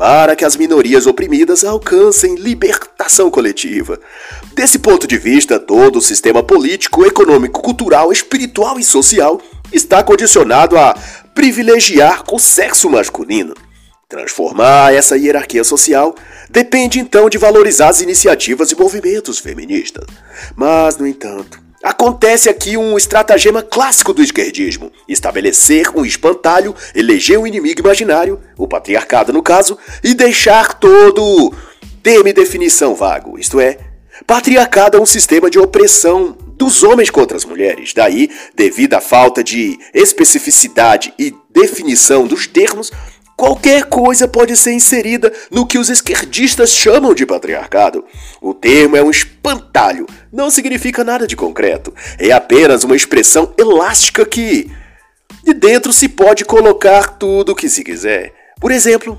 para 0.00 0.34
que 0.34 0.46
as 0.46 0.56
minorias 0.56 1.06
oprimidas 1.06 1.62
alcancem 1.62 2.34
libertação 2.36 3.30
coletiva. 3.30 4.00
Desse 4.54 4.78
ponto 4.78 5.06
de 5.06 5.18
vista, 5.18 5.60
todo 5.60 5.96
o 5.96 6.00
sistema 6.00 6.42
político, 6.42 7.04
econômico, 7.04 7.60
cultural, 7.60 8.10
espiritual 8.10 8.78
e 8.78 8.82
social 8.82 9.38
está 9.70 10.02
condicionado 10.02 10.78
a 10.78 10.94
privilegiar 11.34 12.24
o 12.32 12.38
sexo 12.38 12.88
masculino. 12.88 13.52
Transformar 14.08 14.94
essa 14.94 15.18
hierarquia 15.18 15.64
social 15.64 16.14
depende 16.48 16.98
então 16.98 17.28
de 17.28 17.36
valorizar 17.36 17.90
as 17.90 18.00
iniciativas 18.00 18.70
e 18.70 18.76
movimentos 18.76 19.38
feministas. 19.38 20.06
Mas, 20.56 20.96
no 20.96 21.06
entanto, 21.06 21.60
Acontece 21.82 22.50
aqui 22.50 22.76
um 22.76 22.96
estratagema 22.96 23.62
clássico 23.62 24.12
do 24.12 24.22
esquerdismo: 24.22 24.92
estabelecer 25.08 25.90
um 25.96 26.04
espantalho, 26.04 26.74
eleger 26.94 27.38
um 27.38 27.46
inimigo 27.46 27.80
imaginário, 27.80 28.38
o 28.58 28.68
patriarcado 28.68 29.32
no 29.32 29.42
caso, 29.42 29.78
e 30.04 30.12
deixar 30.12 30.74
todo 30.74 31.54
termo 32.02 32.28
e 32.28 32.32
definição 32.32 32.94
vago, 32.94 33.38
isto 33.38 33.60
é, 33.60 33.78
patriarcado 34.26 34.96
é 34.96 35.00
um 35.00 35.06
sistema 35.06 35.50
de 35.50 35.58
opressão 35.58 36.36
dos 36.56 36.82
homens 36.82 37.08
contra 37.08 37.36
as 37.36 37.44
mulheres. 37.44 37.94
Daí, 37.94 38.30
devido 38.54 38.94
à 38.94 39.00
falta 39.00 39.42
de 39.42 39.78
especificidade 39.94 41.12
e 41.18 41.34
definição 41.50 42.26
dos 42.26 42.46
termos, 42.46 42.90
Qualquer 43.40 43.84
coisa 43.84 44.28
pode 44.28 44.54
ser 44.54 44.72
inserida 44.74 45.32
no 45.50 45.66
que 45.66 45.78
os 45.78 45.88
esquerdistas 45.88 46.74
chamam 46.74 47.14
de 47.14 47.24
patriarcado. 47.24 48.04
O 48.38 48.52
termo 48.52 48.98
é 48.98 49.02
um 49.02 49.10
espantalho, 49.10 50.04
não 50.30 50.50
significa 50.50 51.02
nada 51.02 51.26
de 51.26 51.34
concreto. 51.34 51.90
É 52.18 52.32
apenas 52.32 52.84
uma 52.84 52.94
expressão 52.94 53.54
elástica 53.56 54.26
que 54.26 54.70
de 55.42 55.54
dentro 55.54 55.90
se 55.90 56.06
pode 56.06 56.44
colocar 56.44 57.16
tudo 57.16 57.52
o 57.52 57.54
que 57.54 57.70
se 57.70 57.82
quiser. 57.82 58.34
Por 58.60 58.70
exemplo, 58.70 59.18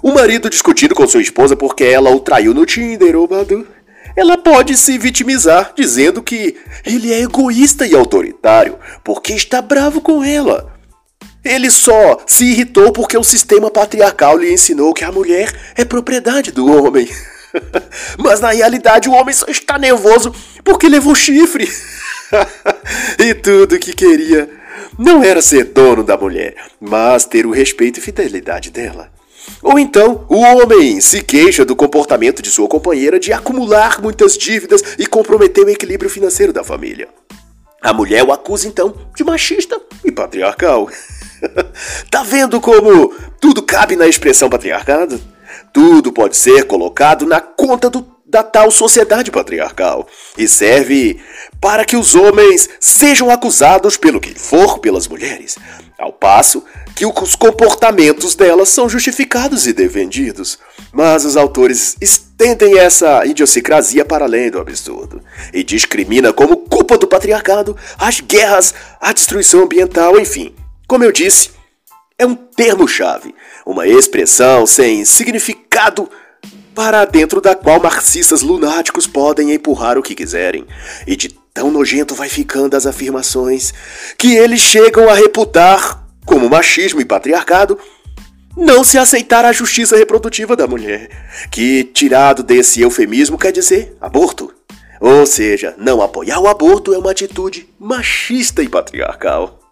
o 0.00 0.12
marido 0.12 0.48
discutindo 0.48 0.94
com 0.94 1.04
sua 1.04 1.20
esposa 1.20 1.56
porque 1.56 1.82
ela 1.82 2.10
o 2.10 2.20
traiu 2.20 2.54
no 2.54 2.64
Tinder 2.64 3.16
ou 3.16 3.26
Badu. 3.26 3.66
Ela 4.14 4.38
pode 4.38 4.76
se 4.76 4.96
vitimizar 4.96 5.72
dizendo 5.76 6.22
que 6.22 6.56
ele 6.84 7.12
é 7.12 7.20
egoísta 7.20 7.84
e 7.84 7.96
autoritário 7.96 8.78
porque 9.02 9.32
está 9.32 9.60
bravo 9.60 10.00
com 10.00 10.22
ela. 10.22 10.75
Ele 11.46 11.70
só 11.70 12.18
se 12.26 12.44
irritou 12.44 12.92
porque 12.92 13.16
o 13.16 13.22
sistema 13.22 13.70
patriarcal 13.70 14.36
lhe 14.36 14.52
ensinou 14.52 14.92
que 14.92 15.04
a 15.04 15.12
mulher 15.12 15.54
é 15.76 15.84
propriedade 15.84 16.50
do 16.50 16.66
homem. 16.66 17.08
Mas 18.18 18.40
na 18.40 18.50
realidade 18.50 19.08
o 19.08 19.12
homem 19.12 19.32
só 19.32 19.46
está 19.46 19.78
nervoso 19.78 20.34
porque 20.64 20.88
levou 20.88 21.14
chifre. 21.14 21.68
e 23.18 23.32
tudo 23.34 23.78
que 23.78 23.92
queria 23.92 24.50
não 24.98 25.22
era 25.22 25.40
ser 25.40 25.64
dono 25.64 26.02
da 26.02 26.16
mulher, 26.16 26.56
mas 26.80 27.24
ter 27.24 27.46
o 27.46 27.50
respeito 27.50 27.98
e 27.98 28.02
fidelidade 28.02 28.70
dela. 28.70 29.10
Ou 29.62 29.78
então, 29.78 30.26
o 30.28 30.38
homem 30.38 31.00
se 31.00 31.22
queixa 31.22 31.64
do 31.64 31.76
comportamento 31.76 32.42
de 32.42 32.50
sua 32.50 32.68
companheira 32.68 33.18
de 33.18 33.32
acumular 33.32 34.00
muitas 34.02 34.36
dívidas 34.36 34.82
e 34.98 35.06
comprometer 35.06 35.64
o 35.64 35.70
equilíbrio 35.70 36.10
financeiro 36.10 36.52
da 36.52 36.64
família. 36.64 37.08
A 37.80 37.92
mulher 37.92 38.24
o 38.24 38.32
acusa 38.32 38.66
então 38.66 38.94
de 39.14 39.22
machista 39.22 39.80
e 40.04 40.10
patriarcal. 40.10 40.88
tá 42.10 42.22
vendo 42.22 42.60
como 42.60 43.14
tudo 43.40 43.62
cabe 43.62 43.96
na 43.96 44.06
expressão 44.06 44.48
patriarcado? 44.48 45.20
Tudo 45.72 46.12
pode 46.12 46.36
ser 46.36 46.64
colocado 46.64 47.26
na 47.26 47.40
conta 47.40 47.88
do, 47.90 48.06
da 48.26 48.42
tal 48.42 48.70
sociedade 48.70 49.30
patriarcal 49.30 50.06
e 50.36 50.48
serve 50.48 51.20
para 51.60 51.84
que 51.84 51.96
os 51.96 52.14
homens 52.14 52.68
sejam 52.80 53.30
acusados 53.30 53.96
pelo 53.96 54.20
que 54.20 54.38
for 54.38 54.78
pelas 54.78 55.06
mulheres, 55.06 55.56
ao 55.98 56.12
passo 56.12 56.64
que 56.94 57.04
os 57.04 57.34
comportamentos 57.34 58.34
delas 58.34 58.70
são 58.70 58.88
justificados 58.88 59.66
e 59.66 59.72
defendidos. 59.72 60.58
Mas 60.92 61.26
os 61.26 61.36
autores 61.36 61.94
estendem 62.00 62.78
essa 62.78 63.24
idiosincrasia 63.26 64.02
para 64.02 64.24
além 64.24 64.50
do 64.50 64.58
absurdo 64.58 65.22
e 65.52 65.62
discrimina 65.62 66.32
como 66.32 66.56
culpa 66.56 66.96
do 66.96 67.06
patriarcado 67.06 67.76
as 67.98 68.20
guerras, 68.20 68.74
a 68.98 69.12
destruição 69.12 69.62
ambiental, 69.62 70.18
enfim 70.18 70.54
como 70.86 71.04
eu 71.04 71.12
disse, 71.12 71.50
é 72.18 72.24
um 72.24 72.34
termo-chave, 72.34 73.34
uma 73.64 73.86
expressão 73.86 74.66
sem 74.66 75.04
significado 75.04 76.08
para 76.74 77.04
dentro 77.04 77.40
da 77.40 77.54
qual 77.54 77.80
marxistas 77.80 78.42
lunáticos 78.42 79.06
podem 79.06 79.52
empurrar 79.52 79.98
o 79.98 80.02
que 80.02 80.14
quiserem. 80.14 80.66
E 81.06 81.16
de 81.16 81.30
tão 81.52 81.70
nojento 81.70 82.14
vai 82.14 82.28
ficando 82.28 82.76
as 82.76 82.86
afirmações 82.86 83.72
que 84.18 84.36
eles 84.36 84.60
chegam 84.60 85.08
a 85.08 85.14
reputar 85.14 86.06
como 86.24 86.48
machismo 86.48 87.00
e 87.00 87.04
patriarcado 87.04 87.78
não 88.56 88.82
se 88.82 88.96
aceitar 88.96 89.44
a 89.44 89.52
justiça 89.52 89.96
reprodutiva 89.96 90.56
da 90.56 90.66
mulher, 90.66 91.10
que, 91.50 91.84
tirado 91.84 92.42
desse 92.42 92.80
eufemismo, 92.80 93.36
quer 93.36 93.52
dizer 93.52 93.94
aborto. 94.00 94.52
Ou 94.98 95.26
seja, 95.26 95.74
não 95.76 96.00
apoiar 96.00 96.40
o 96.40 96.48
aborto 96.48 96.94
é 96.94 96.98
uma 96.98 97.10
atitude 97.10 97.68
machista 97.78 98.62
e 98.62 98.68
patriarcal. 98.68 99.65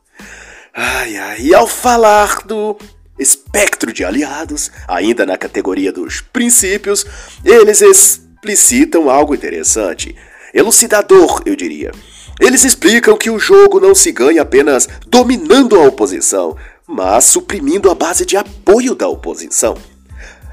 Ai, 0.77 1.17
ai, 1.17 1.41
e 1.41 1.55
ao 1.55 1.69
falar 1.69 2.43
do 2.45 2.77
espectro 3.17 3.93
de 3.93 4.05
aliados, 4.05 4.73
ainda 4.89 5.25
na 5.25 5.39
categoria 5.39 5.93
dos 5.93 6.21
princípios, 6.21 7.07
eles 7.45 7.81
explicitam 7.81 9.09
algo 9.09 9.37
interessante, 9.37 10.17
elucidador, 10.53 11.43
eu 11.47 11.55
diria. 11.55 11.93
Eles 12.41 12.65
explicam 12.65 13.17
que 13.17 13.31
o 13.31 13.39
jogo 13.39 13.79
não 13.79 13.95
se 13.95 14.11
ganha 14.11 14.43
apenas 14.43 14.89
dominando 15.07 15.77
a 15.77 15.87
oposição, 15.87 16.57
mas 16.89 17.23
suprimindo 17.27 17.89
a 17.89 17.95
base 17.95 18.27
de 18.27 18.37
apoio 18.37 18.97
da 18.97 19.07
oposição. 19.07 19.77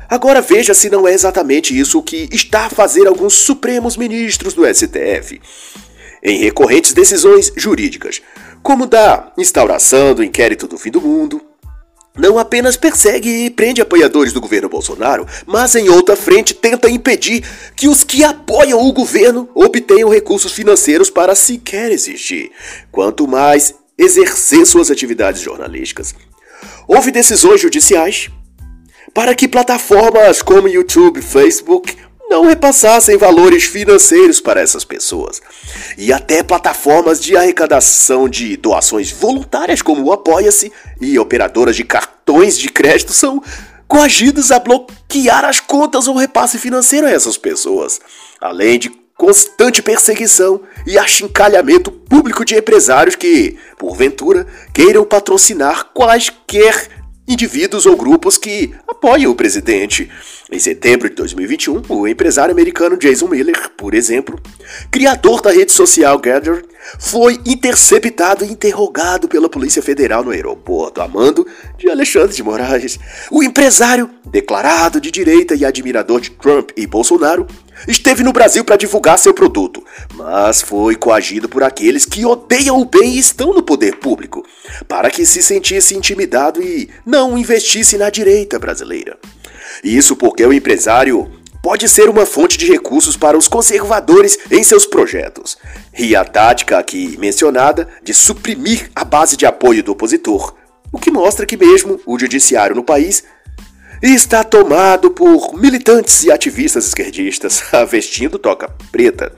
Agora 0.07 0.39
veja 0.39 0.75
se 0.75 0.88
não 0.88 1.07
é 1.07 1.13
exatamente 1.13 1.75
isso 1.75 2.03
que 2.03 2.29
está 2.31 2.67
a 2.67 2.69
fazer 2.69 3.07
alguns 3.07 3.34
supremos 3.34 3.97
ministros 3.97 4.53
do 4.53 4.71
STF. 4.71 5.41
Em 6.21 6.38
recorrentes 6.38 6.93
decisões 6.93 7.51
jurídicas, 7.55 8.21
como 8.62 8.86
da 8.86 9.32
instauração 9.38 10.13
do 10.13 10.24
inquérito 10.24 10.67
do 10.67 10.78
fim 10.78 10.91
do 10.91 11.02
mundo, 11.02 11.41
não 12.17 12.38
apenas 12.38 12.76
persegue 12.76 13.45
e 13.45 13.50
prende 13.50 13.82
apoiadores 13.82 14.34
do 14.34 14.41
governo 14.41 14.67
Bolsonaro, 14.67 15.26
mas 15.45 15.76
em 15.76 15.89
outra 15.89 16.15
frente 16.15 16.54
tenta 16.54 16.89
impedir 16.89 17.43
que 17.76 17.88
os 17.88 18.04
que 18.04 18.24
apoiam 18.24 18.82
o 18.82 18.91
governo 18.91 19.50
obtenham 19.56 20.10
recursos 20.10 20.52
financeiros 20.52 21.10
para 21.10 21.36
sequer 21.36 21.89
existir, 21.91 22.52
quanto 22.91 23.28
mais 23.28 23.74
exercer 23.97 24.65
suas 24.65 24.91
atividades 24.91 25.41
jornalísticas. 25.41 26.13
Houve 26.88 27.12
decisões 27.12 27.62
judiciais 27.62 28.30
para 29.13 29.34
que 29.34 29.47
plataformas 29.47 30.41
como 30.41 30.67
YouTube, 30.67 31.21
Facebook 31.21 31.95
não 32.32 32.46
repassassem 32.46 33.17
valores 33.17 33.65
financeiros 33.65 34.39
para 34.39 34.62
essas 34.62 34.86
pessoas. 34.86 35.41
E 35.98 36.13
até 36.13 36.41
plataformas 36.41 37.22
de 37.22 37.36
arrecadação 37.36 38.30
de 38.30 38.56
doações 38.56 39.12
voluntárias 39.12 39.82
como 39.82 40.06
o 40.06 40.13
Apoia-se 40.13 40.72
e 41.02 41.20
operadoras 41.20 41.76
de 41.76 41.84
cartões 41.84 42.58
de 42.58 42.70
crédito 42.70 43.12
são 43.12 43.44
coagidas 43.86 44.50
a 44.50 44.60
bloquear 44.60 45.44
as 45.44 45.60
contas 45.60 46.08
ou 46.08 46.15
repasse 46.15 46.58
financeiro 46.58 47.06
a 47.06 47.12
essas 47.12 47.38
pessoas, 47.38 48.00
além 48.39 48.80
de 48.80 48.89
constante 49.17 49.84
perseguição 49.84 50.62
e 50.88 50.98
achincalhamento 50.98 51.91
público 51.91 52.46
de 52.46 52.56
empresários 52.56 53.15
que, 53.15 53.58
porventura, 53.78 54.48
queiram 54.74 55.04
patrocinar 55.04 55.89
quaisquer 55.94 56.88
indivíduos 57.28 57.86
ou 57.86 57.96
grupos 57.96 58.38
que 58.38 58.74
apoiam 58.88 59.32
o 59.32 59.36
presidente. 59.36 60.10
Em 60.52 60.60
setembro 60.60 61.10
de 61.10 61.16
2021, 61.16 61.84
o 61.88 62.06
empresário 62.06 62.52
americano 62.52 62.98
Jason 62.98 63.28
Miller, 63.30 63.70
por 63.78 63.94
exemplo, 63.94 64.38
criador 64.92 65.42
da 65.42 65.50
rede 65.50 65.72
social 65.72 66.20
Gather, 66.20 66.66
foi 67.00 67.40
interceptado 67.46 68.44
e 68.44 68.52
interrogado 68.52 69.30
pela 69.30 69.48
Polícia 69.48 69.82
Federal 69.82 70.26
no 70.26 70.32
aeroporto, 70.32 71.02
amando 71.02 71.48
de 71.78 71.90
Alexandre 71.90 72.36
de 72.36 72.44
Moraes. 72.44 73.00
O 73.32 73.42
empresário, 73.42 74.10
declarado 74.26 75.00
de 75.00 75.10
direita 75.10 75.56
e 75.56 75.64
admirador 75.64 76.20
de 76.20 76.32
Trump 76.32 76.72
e 76.76 76.86
Bolsonaro, 76.86 77.48
esteve 77.88 78.22
no 78.22 78.34
Brasil 78.34 78.66
para 78.66 78.76
divulgar 78.76 79.18
seu 79.18 79.34
produto, 79.34 79.82
mas 80.16 80.62
foi 80.62 80.98
coagido 80.98 81.48
por 81.48 81.64
aqueles 81.64 82.04
que 82.04 82.26
odeiam 82.26 82.78
o 82.78 82.84
bem 82.84 83.14
e 83.16 83.20
estão 83.20 83.54
no 83.54 83.64
poder 83.64 83.96
público, 84.00 84.46
para 84.86 85.10
que 85.10 85.26
se 85.26 85.42
sentisse 85.42 85.96
intimidado 85.96 86.62
e 86.62 86.90
não 87.06 87.38
investisse 87.38 87.98
na 87.98 88.10
direita 88.10 88.60
brasileira. 88.60 89.18
Isso 89.84 90.15
porque 90.15 90.46
o 90.46 90.54
empresário 90.54 91.32
pode 91.62 91.88
ser 91.88 92.10
uma 92.10 92.26
fonte 92.26 92.58
de 92.58 92.67
recursos 92.67 93.15
para 93.15 93.38
os 93.38 93.48
conservadores 93.48 94.38
em 94.50 94.63
seus 94.63 94.86
projetos. 94.86 95.58
E 95.98 96.15
a 96.15 96.26
tática 96.26 96.78
aqui 96.78 97.15
mencionada 97.20 97.88
de 98.04 98.13
suprimir 98.13 98.89
a 98.96 99.04
base 99.04 99.38
de 99.38 99.46
apoio 99.46 99.84
do 99.84 99.91
opositor, 99.91 100.56
o 100.91 101.00
que 101.00 101.12
mostra 101.12 101.46
que 101.46 101.58
mesmo 101.58 102.00
o 102.06 102.17
judiciário 102.17 102.76
no 102.76 102.84
país 102.84 103.24
está 104.02 104.44
tomado 104.44 105.12
por 105.12 105.54
militantes 105.54 106.24
e 106.24 106.32
ativistas 106.32 106.88
esquerdistas 106.88 107.63
vestindo 107.88 108.39
toca 108.39 108.74
preta. 108.91 109.32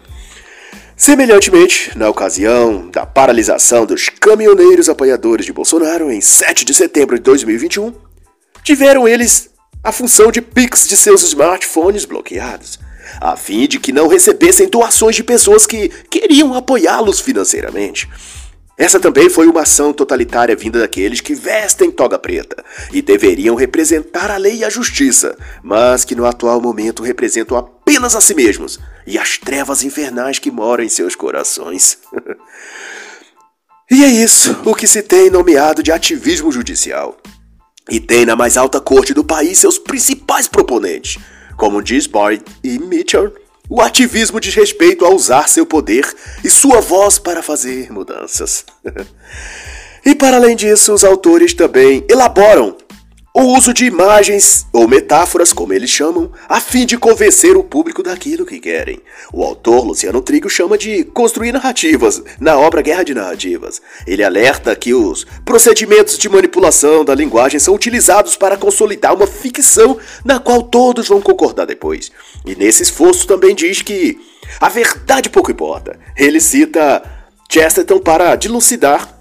Semelhantemente, 0.96 1.98
na 1.98 2.08
ocasião 2.08 2.90
da 2.90 3.06
paralisação 3.06 3.86
dos 3.86 4.08
caminhoneiros 4.08 4.88
apoiadores 4.88 5.46
de 5.46 5.52
Bolsonaro 5.52 6.12
em 6.12 6.22
7 6.22 6.64
de 6.64 6.74
setembro 6.74 7.18
de 7.18 7.24
2021, 7.24 7.94
tiveram 8.64 9.08
eles 9.08 9.50
a 9.84 9.92
função 9.92 10.32
de 10.32 10.42
Pix 10.42 10.88
de 10.88 10.96
seus 10.96 11.22
smartphones 11.24 12.06
bloqueados, 12.06 12.80
a 13.20 13.36
fim 13.36 13.68
de 13.68 13.80
que 13.80 13.92
não 13.92 14.08
recebessem 14.08 14.70
doações 14.70 15.16
de 15.16 15.24
pessoas 15.24 15.68
que 15.68 15.90
queriam 16.10 16.54
apoiá-los 16.54 17.20
financeiramente. 17.20 18.10
Essa 18.78 19.00
também 19.00 19.30
foi 19.30 19.48
uma 19.48 19.62
ação 19.62 19.94
totalitária 19.94 20.56
vinda 20.56 20.80
daqueles 20.80 21.22
que 21.22 21.36
vestem 21.36 21.92
toga 21.92 22.18
preta 22.18 22.64
e 22.92 23.02
deveriam 23.02 23.56
representar 23.56 24.32
a 24.32 24.38
lei 24.38 24.58
e 24.58 24.64
a 24.64 24.70
justiça, 24.70 25.38
mas 25.62 26.04
que 26.04 26.16
no 26.16 26.26
atual 26.26 26.60
momento 26.60 27.04
representam 27.04 27.56
apenas 27.56 28.16
a 28.16 28.22
si 28.22 28.34
mesmos 28.34 28.80
e 29.06 29.18
as 29.20 29.38
trevas 29.38 29.84
infernais 29.84 30.40
que 30.40 30.50
moram 30.50 30.84
em 30.84 30.90
seus 30.90 31.14
corações. 31.14 32.00
e 33.92 34.04
é 34.04 34.08
isso 34.08 34.60
o 34.66 34.74
que 34.74 34.88
se 34.88 35.04
tem 35.04 35.30
nomeado 35.30 35.84
de 35.84 35.92
ativismo 35.92 36.52
judicial. 36.52 37.18
E 37.90 38.00
tem 38.00 38.26
na 38.26 38.36
mais 38.36 38.58
alta 38.58 38.80
corte 38.80 39.14
do 39.14 39.24
país 39.24 39.60
seus 39.60 39.78
principais 39.78 40.48
proponentes, 40.48 41.22
como 41.58 41.82
diz 41.82 42.08
Boyd 42.08 42.44
e 42.64 42.80
Mitchell, 42.80 43.34
o 43.70 43.82
ativismo 43.82 44.40
diz 44.40 44.54
respeito 44.56 45.06
a 45.06 45.10
usar 45.10 45.48
seu 45.48 45.66
poder 45.66 46.06
e 46.44 46.50
sua 46.50 46.82
voz 46.82 47.18
para 47.18 47.42
fazer 47.42 47.92
mudanças. 47.92 48.66
e 50.06 50.14
para 50.16 50.38
além 50.38 50.56
disso, 50.56 50.94
os 50.94 51.04
autores 51.04 51.54
também 51.54 52.06
elaboram 52.10 52.76
o 53.36 53.42
uso 53.58 53.74
de 53.74 53.86
imagens 53.86 54.68
ou 54.72 54.88
metáforas, 54.88 55.52
como 55.52 55.74
eles 55.74 55.90
chamam, 55.90 56.32
a 56.48 56.62
fim 56.62 56.86
de 56.86 57.00
convencer 57.00 57.58
o 57.58 57.64
público 57.64 58.04
daquilo 58.04 58.46
que 58.46 58.60
querem. 58.60 59.02
O 59.34 59.44
autor 59.44 59.84
Luciano 59.84 60.22
Trigo 60.22 60.48
chama 60.48 60.78
de 60.78 61.04
construir 61.04 61.52
narrativas 61.52 62.22
na 62.40 62.56
obra 62.56 62.84
Guerra 62.84 63.04
de 63.04 63.16
Narrativas. 63.16 63.82
Ele 64.06 64.24
alerta 64.24 64.76
que 64.76 64.94
os 64.94 65.26
procedimentos 65.44 66.16
de 66.16 66.30
manipulação 66.30 67.04
da 67.04 67.16
linguagem 67.16 67.60
são 67.60 67.74
utilizados 67.74 68.36
para 68.36 68.56
consolidar 68.56 69.16
uma 69.16 69.26
ficção 69.26 69.98
na 70.24 70.40
qual 70.40 70.62
todos 70.62 71.08
vão 71.08 71.20
concordar 71.20 71.66
depois. 71.66 72.12
E 72.46 72.56
nesse 72.56 72.84
esforço 72.84 73.26
também 73.26 73.56
diz 73.56 73.82
que 73.82 74.20
a 74.62 74.70
verdade 74.70 75.32
pouco 75.32 75.50
importa. 75.50 76.00
Ele 76.16 76.40
cita 76.40 77.02
Chesterton 77.50 78.00
para 78.00 78.36
dilucidar 78.36 79.13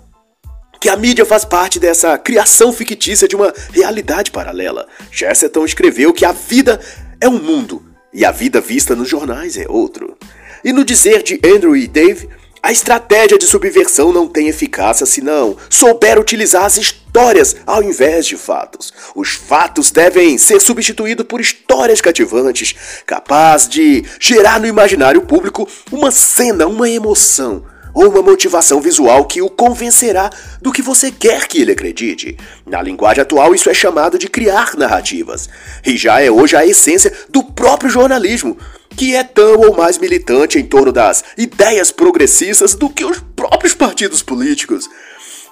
que 0.83 0.89
a 0.89 0.97
mídia 0.97 1.25
faz 1.25 1.45
parte 1.45 1.79
dessa 1.79 2.19
criação 2.19 2.73
fictícia 2.73 3.29
de 3.29 3.37
uma 3.37 3.55
realidade 3.73 4.33
paralela. 4.33 4.89
Chesterton 5.13 5.65
escreveu 5.65 6.13
que 6.13 6.25
a 6.25 6.33
vida 6.33 6.81
é 7.21 7.29
um 7.29 7.39
mundo 7.39 7.85
e 8.13 8.25
a 8.25 8.33
vida 8.33 8.61
vista 8.61 8.97
nos 8.97 9.09
jornais 9.09 9.57
é 9.57 9.65
outro. 9.69 10.19
E 10.65 10.73
no 10.73 10.85
dizer 10.85 11.23
de 11.23 11.41
Andrew 11.47 11.77
e 11.77 11.87
Dave, 11.87 12.29
a 12.61 12.73
estratégia 12.73 13.39
de 13.39 13.47
subversão 13.47 14.13
não 14.13 14.27
tem 14.27 14.49
eficácia 14.49 15.07
se 15.07 15.23
não 15.23 15.57
souber 15.71 16.19
utilizar 16.19 16.65
as 16.65 16.77
histórias 16.77 17.55
ao 17.65 17.81
invés 17.81 18.27
de 18.27 18.37
fatos. 18.37 18.93
Os 19.15 19.35
fatos 19.35 19.93
devem 19.93 20.37
ser 20.37 20.61
substituídos 20.61 21.27
por 21.27 21.41
histórias 21.41 22.01
cativantes, 22.01 22.75
capazes 23.07 23.69
de 23.69 24.05
gerar 24.19 24.59
no 24.59 24.67
imaginário 24.67 25.23
público 25.23 25.69
uma 25.93 26.11
cena, 26.11 26.67
uma 26.67 26.91
emoção, 26.91 27.71
ou 27.95 28.09
uma 28.09 28.23
motivação 28.23 28.81
visual 28.81 29.25
que 29.25 29.43
o 29.43 29.51
convencerá 29.51 30.31
do 30.61 30.73
que 30.73 30.83
você 30.83 31.11
quer 31.11 31.47
que 31.47 31.61
ele 31.61 31.73
acredite. 31.73 32.37
Na 32.67 32.81
linguagem 32.83 33.23
atual, 33.23 33.55
isso 33.55 33.71
é 33.71 33.75
chamado 33.75 34.19
de 34.19 34.29
criar 34.29 34.77
narrativas, 34.77 35.49
e 35.85 35.97
já 35.97 36.21
é 36.21 36.31
hoje 36.31 36.57
a 36.57 36.67
essência 36.67 37.13
do 37.29 37.43
próprio 37.43 37.91
jornalismo, 37.91 38.57
que 38.97 39.15
é 39.15 39.25
tão 39.25 39.61
ou 39.61 39.77
mais 39.77 39.99
militante 39.99 40.59
em 40.59 40.65
torno 40.65 40.93
das 40.93 41.25
ideias 41.37 41.91
progressistas 41.91 42.75
do 42.75 42.89
que 42.91 43.05
os 43.05 43.19
próprios 43.35 43.75
partidos 43.75 44.23
políticos. 44.23 44.89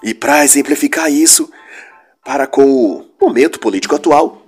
E 0.03 0.15
para 0.15 0.45
exemplificar 0.45 1.11
isso, 1.11 1.51
para 2.25 2.47
com 2.47 2.63
o 2.63 3.07
momento 3.21 3.59
político 3.59 3.97
atual, 3.97 4.40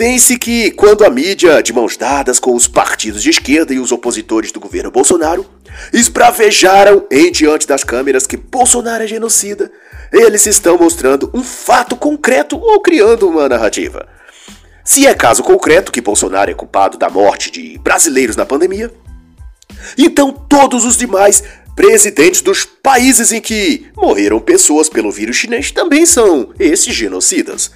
tem-se 0.00 0.38
que, 0.38 0.70
quando 0.70 1.04
a 1.04 1.10
mídia, 1.10 1.62
de 1.62 1.74
mãos 1.74 1.94
dadas 1.94 2.40
com 2.40 2.54
os 2.54 2.66
partidos 2.66 3.22
de 3.22 3.28
esquerda 3.28 3.74
e 3.74 3.78
os 3.78 3.92
opositores 3.92 4.50
do 4.50 4.58
governo 4.58 4.90
Bolsonaro, 4.90 5.44
esbravejaram 5.92 7.04
em 7.10 7.30
diante 7.30 7.66
das 7.66 7.84
câmeras 7.84 8.26
que 8.26 8.38
Bolsonaro 8.38 9.04
é 9.04 9.06
genocida, 9.06 9.70
eles 10.10 10.46
estão 10.46 10.78
mostrando 10.78 11.30
um 11.34 11.44
fato 11.44 11.96
concreto 11.96 12.56
ou 12.56 12.80
criando 12.80 13.28
uma 13.28 13.46
narrativa. 13.46 14.08
Se 14.82 15.06
é 15.06 15.12
caso 15.12 15.42
concreto 15.42 15.92
que 15.92 16.00
Bolsonaro 16.00 16.50
é 16.50 16.54
culpado 16.54 16.96
da 16.96 17.10
morte 17.10 17.50
de 17.50 17.78
brasileiros 17.80 18.36
na 18.36 18.46
pandemia, 18.46 18.90
então 19.98 20.32
todos 20.32 20.86
os 20.86 20.96
demais 20.96 21.44
presidentes 21.76 22.40
dos 22.40 22.64
países 22.64 23.32
em 23.32 23.40
que 23.42 23.86
morreram 23.94 24.40
pessoas 24.40 24.88
pelo 24.88 25.12
vírus 25.12 25.36
chinês 25.36 25.70
também 25.70 26.06
são 26.06 26.54
esses 26.58 26.94
genocidas. 26.94 27.70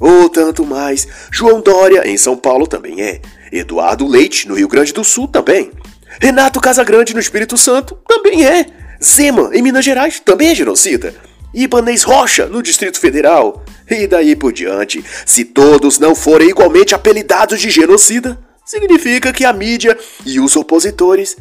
Ou 0.00 0.30
tanto 0.30 0.64
mais, 0.64 1.06
João 1.30 1.60
Dória 1.60 2.08
em 2.08 2.16
São 2.16 2.36
Paulo 2.36 2.66
também 2.66 3.02
é, 3.02 3.20
Eduardo 3.52 4.06
Leite 4.06 4.48
no 4.48 4.54
Rio 4.54 4.66
Grande 4.66 4.94
do 4.94 5.04
Sul 5.04 5.28
também, 5.28 5.70
Renato 6.18 6.60
Casagrande 6.60 7.14
no 7.14 7.20
Espírito 7.20 7.56
Santo 7.56 7.96
também 8.08 8.44
é. 8.44 8.66
Zema, 9.02 9.50
em 9.54 9.62
Minas 9.62 9.84
Gerais, 9.84 10.20
também 10.20 10.48
é 10.48 10.54
genocida. 10.54 11.14
Ibanez 11.54 12.02
Rocha, 12.02 12.46
no 12.46 12.62
Distrito 12.62 12.98
Federal. 12.98 13.64
E 13.88 14.06
daí 14.06 14.36
por 14.36 14.52
diante, 14.52 15.04
se 15.26 15.44
todos 15.44 15.98
não 15.98 16.14
forem 16.14 16.50
igualmente 16.50 16.94
apelidados 16.94 17.60
de 17.60 17.70
genocida, 17.70 18.38
significa 18.64 19.32
que 19.32 19.44
a 19.44 19.52
mídia 19.52 19.98
e 20.24 20.38
os 20.38 20.54
opositores 20.54 21.36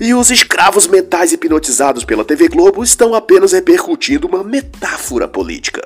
e 0.00 0.14
os 0.14 0.30
escravos 0.30 0.86
mentais 0.86 1.32
hipnotizados 1.32 2.04
pela 2.04 2.24
TV 2.24 2.48
Globo 2.48 2.82
estão 2.82 3.14
apenas 3.14 3.52
repercutindo 3.52 4.26
uma 4.26 4.42
metáfora 4.42 5.28
política 5.28 5.82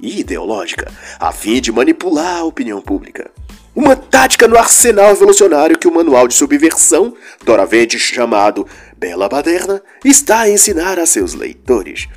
e 0.00 0.20
ideológica 0.20 0.90
a 1.18 1.32
fim 1.32 1.60
de 1.60 1.72
manipular 1.72 2.38
a 2.38 2.44
opinião 2.44 2.80
pública. 2.80 3.30
Uma 3.74 3.94
tática 3.94 4.48
no 4.48 4.56
arsenal 4.56 5.08
revolucionário 5.08 5.78
que 5.78 5.86
o 5.86 5.94
manual 5.94 6.26
de 6.26 6.34
subversão, 6.34 7.14
doravante 7.44 7.98
chamado 7.98 8.66
Bela 8.96 9.28
Baderna, 9.28 9.82
está 10.02 10.40
a 10.40 10.50
ensinar 10.50 10.98
a 10.98 11.04
seus 11.04 11.34
leitores. 11.34 12.08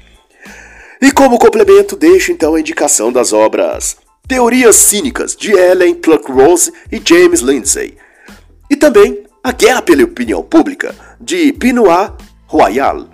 E 1.01 1.11
como 1.11 1.37
complemento, 1.37 1.97
deixo 1.97 2.31
então 2.31 2.55
a 2.55 2.59
indicação 2.59 3.11
das 3.11 3.33
obras 3.33 3.97
Teorias 4.25 4.75
Cínicas, 4.75 5.35
de 5.35 5.51
Ellen 5.51 5.95
Pluckrose 5.95 6.71
e 6.91 7.01
James 7.03 7.41
Lindsay. 7.41 7.97
E 8.69 8.75
também 8.75 9.23
A 9.43 9.51
Guerra 9.51 9.81
pela 9.81 10.03
Opinião 10.03 10.43
Pública, 10.43 10.95
de 11.19 11.51
Benoit 11.51 12.13
Royal, 12.45 13.08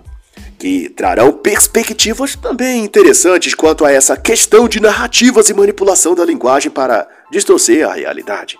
que 0.58 0.88
trarão 0.88 1.32
perspectivas 1.32 2.34
também 2.34 2.84
interessantes 2.84 3.54
quanto 3.54 3.84
a 3.84 3.92
essa 3.92 4.16
questão 4.16 4.68
de 4.68 4.80
narrativas 4.80 5.48
e 5.48 5.54
manipulação 5.54 6.14
da 6.14 6.24
linguagem 6.24 6.70
para 6.70 7.06
distorcer 7.30 7.86
a 7.86 7.92
realidade. 7.92 8.58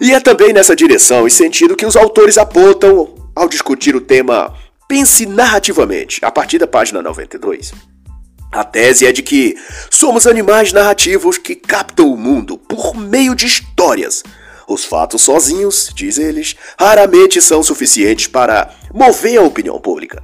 E 0.00 0.12
é 0.12 0.20
também 0.20 0.52
nessa 0.52 0.76
direção 0.76 1.26
e 1.26 1.30
sentido 1.30 1.76
que 1.76 1.86
os 1.86 1.96
autores 1.96 2.38
apontam 2.38 3.14
ao 3.34 3.48
discutir 3.48 3.94
o 3.94 4.00
tema 4.00 4.54
Pense 4.88 5.26
narrativamente, 5.26 6.20
a 6.22 6.30
partir 6.30 6.58
da 6.58 6.66
página 6.66 7.02
92. 7.02 7.72
A 8.52 8.62
tese 8.62 9.04
é 9.04 9.12
de 9.12 9.22
que 9.22 9.56
somos 9.90 10.26
animais 10.26 10.72
narrativos 10.72 11.36
que 11.36 11.56
captam 11.56 12.08
o 12.08 12.16
mundo 12.16 12.56
por 12.56 12.96
meio 12.96 13.34
de 13.34 13.46
histórias. 13.46 14.22
Os 14.68 14.84
fatos 14.84 15.22
sozinhos, 15.22 15.90
diz 15.94 16.18
eles, 16.18 16.54
raramente 16.78 17.42
são 17.42 17.62
suficientes 17.62 18.28
para 18.28 18.70
mover 18.94 19.38
a 19.38 19.42
opinião 19.42 19.80
pública. 19.80 20.22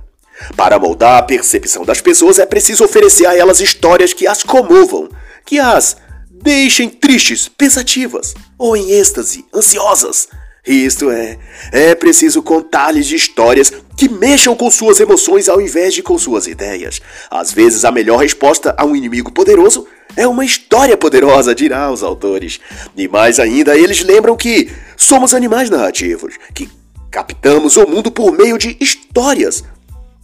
Para 0.57 0.79
moldar 0.79 1.19
a 1.19 1.23
percepção 1.23 1.85
das 1.85 2.01
pessoas 2.01 2.39
é 2.39 2.47
preciso 2.47 2.85
oferecer 2.85 3.27
a 3.27 3.37
elas 3.37 3.61
histórias 3.61 4.13
que 4.13 4.27
as 4.27 4.43
comovam, 4.43 5.09
que 5.45 5.59
as 5.59 5.97
deixem 6.31 6.89
tristes, 6.89 7.49
pensativas 7.49 8.35
ou 8.59 8.77
em 8.77 8.91
êxtase, 8.91 9.45
ansiosas. 9.55 10.29
Isto 10.65 11.11
é, 11.11 11.39
é 11.73 11.95
preciso 11.95 12.41
contar-lhes 12.41 13.11
histórias 13.11 13.73
que 13.97 14.09
mexam 14.09 14.55
com 14.55 14.71
suas 14.71 15.01
emoções 15.01 15.49
ao 15.49 15.61
invés 15.61 15.93
de 15.93 16.05
com 16.05 16.17
suas 16.17 16.47
ideias. 16.47 17.01
Às 17.29 17.53
vezes, 17.53 17.85
a 17.85 17.91
melhor 17.91 18.19
resposta 18.19 18.73
a 18.79 18.85
um 18.85 18.95
inimigo 18.95 19.33
poderoso 19.33 19.89
é 20.17 20.27
uma 20.27 20.45
história 20.45 20.97
poderosa, 20.97 21.53
dirá 21.53 21.91
os 21.91 22.05
autores. 22.05 22.61
E 22.97 23.09
mais 23.09 23.41
ainda, 23.41 23.77
eles 23.77 24.05
lembram 24.05 24.37
que 24.37 24.71
somos 24.97 25.35
animais 25.35 25.69
narrativos, 25.69 26.35
que 26.55 26.69
captamos 27.11 27.77
o 27.77 27.87
mundo 27.87 28.13
por 28.13 28.31
meio 28.31 28.57
de 28.57 28.77
histórias. 28.81 29.65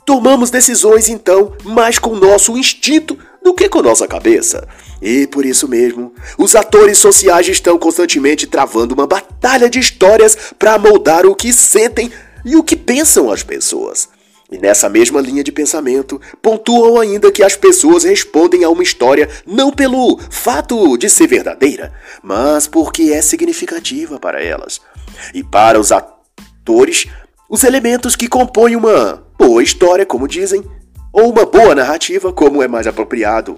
Tomamos 0.08 0.48
decisões, 0.48 1.06
então, 1.10 1.52
mais 1.62 1.98
com 1.98 2.16
nosso 2.16 2.56
instinto 2.56 3.18
do 3.42 3.52
que 3.52 3.68
com 3.68 3.82
nossa 3.82 4.08
cabeça. 4.08 4.66
E 5.02 5.26
por 5.26 5.44
isso 5.44 5.68
mesmo, 5.68 6.14
os 6.38 6.56
atores 6.56 6.96
sociais 6.96 7.46
estão 7.46 7.78
constantemente 7.78 8.46
travando 8.46 8.94
uma 8.94 9.06
batalha 9.06 9.68
de 9.68 9.78
histórias 9.78 10.34
para 10.58 10.78
moldar 10.78 11.26
o 11.26 11.34
que 11.34 11.52
sentem 11.52 12.10
e 12.42 12.56
o 12.56 12.62
que 12.62 12.74
pensam 12.74 13.30
as 13.30 13.42
pessoas. 13.42 14.08
E 14.50 14.56
nessa 14.56 14.88
mesma 14.88 15.20
linha 15.20 15.44
de 15.44 15.52
pensamento, 15.52 16.18
pontuam 16.40 16.98
ainda 16.98 17.30
que 17.30 17.42
as 17.42 17.54
pessoas 17.54 18.04
respondem 18.04 18.64
a 18.64 18.70
uma 18.70 18.82
história 18.82 19.28
não 19.46 19.70
pelo 19.70 20.18
fato 20.30 20.96
de 20.96 21.10
ser 21.10 21.26
verdadeira, 21.26 21.92
mas 22.22 22.66
porque 22.66 23.12
é 23.12 23.20
significativa 23.20 24.18
para 24.18 24.42
elas. 24.42 24.80
E 25.34 25.44
para 25.44 25.78
os 25.78 25.92
atores, 25.92 27.04
os 27.46 27.62
elementos 27.62 28.16
que 28.16 28.26
compõem 28.26 28.74
uma 28.74 29.27
boa 29.38 29.62
história, 29.62 30.04
como 30.04 30.26
dizem, 30.26 30.64
ou 31.12 31.30
uma 31.30 31.46
boa 31.46 31.74
narrativa, 31.74 32.32
como 32.32 32.62
é 32.62 32.68
mais 32.68 32.86
apropriado 32.86 33.56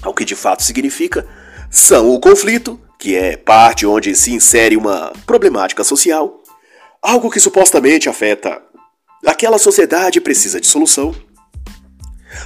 ao 0.00 0.14
que 0.14 0.24
de 0.24 0.36
fato 0.36 0.62
significa, 0.62 1.26
são 1.68 2.14
o 2.14 2.20
conflito, 2.20 2.80
que 2.98 3.16
é 3.16 3.36
parte 3.36 3.84
onde 3.84 4.14
se 4.14 4.32
insere 4.32 4.76
uma 4.76 5.12
problemática 5.26 5.82
social, 5.82 6.40
algo 7.02 7.30
que 7.30 7.40
supostamente 7.40 8.08
afeta 8.08 8.62
aquela 9.26 9.58
sociedade 9.58 10.18
e 10.18 10.22
precisa 10.22 10.60
de 10.60 10.66
solução. 10.66 11.14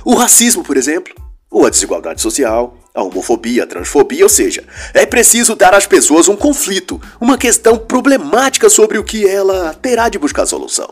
O 0.04 0.14
racismo, 0.14 0.64
por 0.64 0.76
exemplo, 0.76 1.14
ou 1.50 1.66
a 1.66 1.70
desigualdade 1.70 2.20
social, 2.20 2.76
a 2.94 3.02
homofobia, 3.02 3.64
a 3.64 3.66
transfobia, 3.66 4.24
ou 4.24 4.28
seja, 4.28 4.64
é 4.92 5.04
preciso 5.04 5.54
dar 5.54 5.74
às 5.74 5.86
pessoas 5.86 6.28
um 6.28 6.36
conflito, 6.36 7.00
uma 7.20 7.36
questão 7.36 7.76
problemática 7.78 8.68
sobre 8.68 8.98
o 8.98 9.04
que 9.04 9.28
ela 9.28 9.74
terá 9.74 10.08
de 10.08 10.18
buscar 10.18 10.46
solução. 10.46 10.90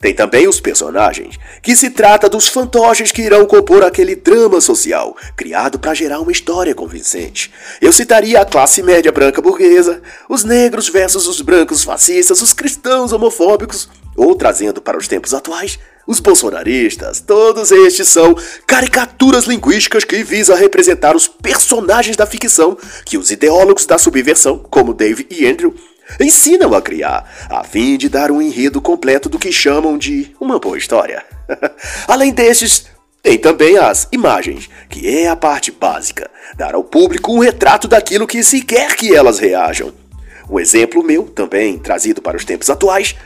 Tem 0.00 0.14
também 0.14 0.46
os 0.46 0.60
personagens, 0.60 1.38
que 1.62 1.74
se 1.74 1.90
trata 1.90 2.28
dos 2.28 2.48
fantoches 2.48 3.10
que 3.10 3.22
irão 3.22 3.46
compor 3.46 3.82
aquele 3.82 4.14
drama 4.14 4.60
social, 4.60 5.16
criado 5.36 5.78
para 5.78 5.94
gerar 5.94 6.20
uma 6.20 6.32
história 6.32 6.74
convincente. 6.74 7.52
Eu 7.80 7.92
citaria 7.92 8.40
a 8.40 8.44
classe 8.44 8.82
média 8.82 9.10
branca 9.10 9.40
burguesa, 9.40 10.02
os 10.28 10.44
negros 10.44 10.88
versus 10.88 11.26
os 11.26 11.40
brancos 11.40 11.84
fascistas, 11.84 12.42
os 12.42 12.52
cristãos 12.52 13.12
homofóbicos, 13.12 13.88
ou 14.16 14.34
trazendo 14.34 14.80
para 14.80 14.98
os 14.98 15.08
tempos 15.08 15.34
atuais, 15.34 15.78
os 16.06 16.20
bolsonaristas. 16.20 17.20
Todos 17.20 17.70
estes 17.72 18.08
são 18.08 18.36
caricaturas 18.66 19.44
linguísticas 19.44 20.04
que 20.04 20.22
visam 20.22 20.56
representar 20.56 21.16
os 21.16 21.26
personagens 21.26 22.16
da 22.16 22.26
ficção 22.26 22.76
que 23.04 23.16
os 23.16 23.30
ideólogos 23.30 23.86
da 23.86 23.98
subversão, 23.98 24.58
como 24.58 24.94
Dave 24.94 25.26
e 25.30 25.46
Andrew, 25.46 25.74
ensinam 26.20 26.74
a 26.74 26.82
criar, 26.82 27.48
a 27.50 27.64
fim 27.64 27.96
de 27.96 28.08
dar 28.08 28.30
um 28.30 28.40
enredo 28.40 28.80
completo 28.80 29.28
do 29.28 29.38
que 29.38 29.52
chamam 29.52 29.96
de 29.96 30.34
uma 30.40 30.58
boa 30.58 30.78
história. 30.78 31.24
Além 32.06 32.32
destes, 32.32 32.86
tem 33.22 33.38
também 33.38 33.78
as 33.78 34.06
imagens, 34.12 34.68
que 34.88 35.08
é 35.08 35.28
a 35.28 35.36
parte 35.36 35.70
básica, 35.70 36.30
dar 36.56 36.74
ao 36.74 36.84
público 36.84 37.32
um 37.32 37.38
retrato 37.38 37.88
daquilo 37.88 38.26
que 38.26 38.42
se 38.42 38.60
quer 38.60 38.94
que 38.94 39.14
elas 39.14 39.38
reajam. 39.38 39.92
Um 40.48 40.60
exemplo 40.60 41.02
meu, 41.02 41.24
também 41.24 41.78
trazido 41.78 42.20
para 42.20 42.36
os 42.36 42.44
tempos 42.44 42.68
atuais, 42.68 43.16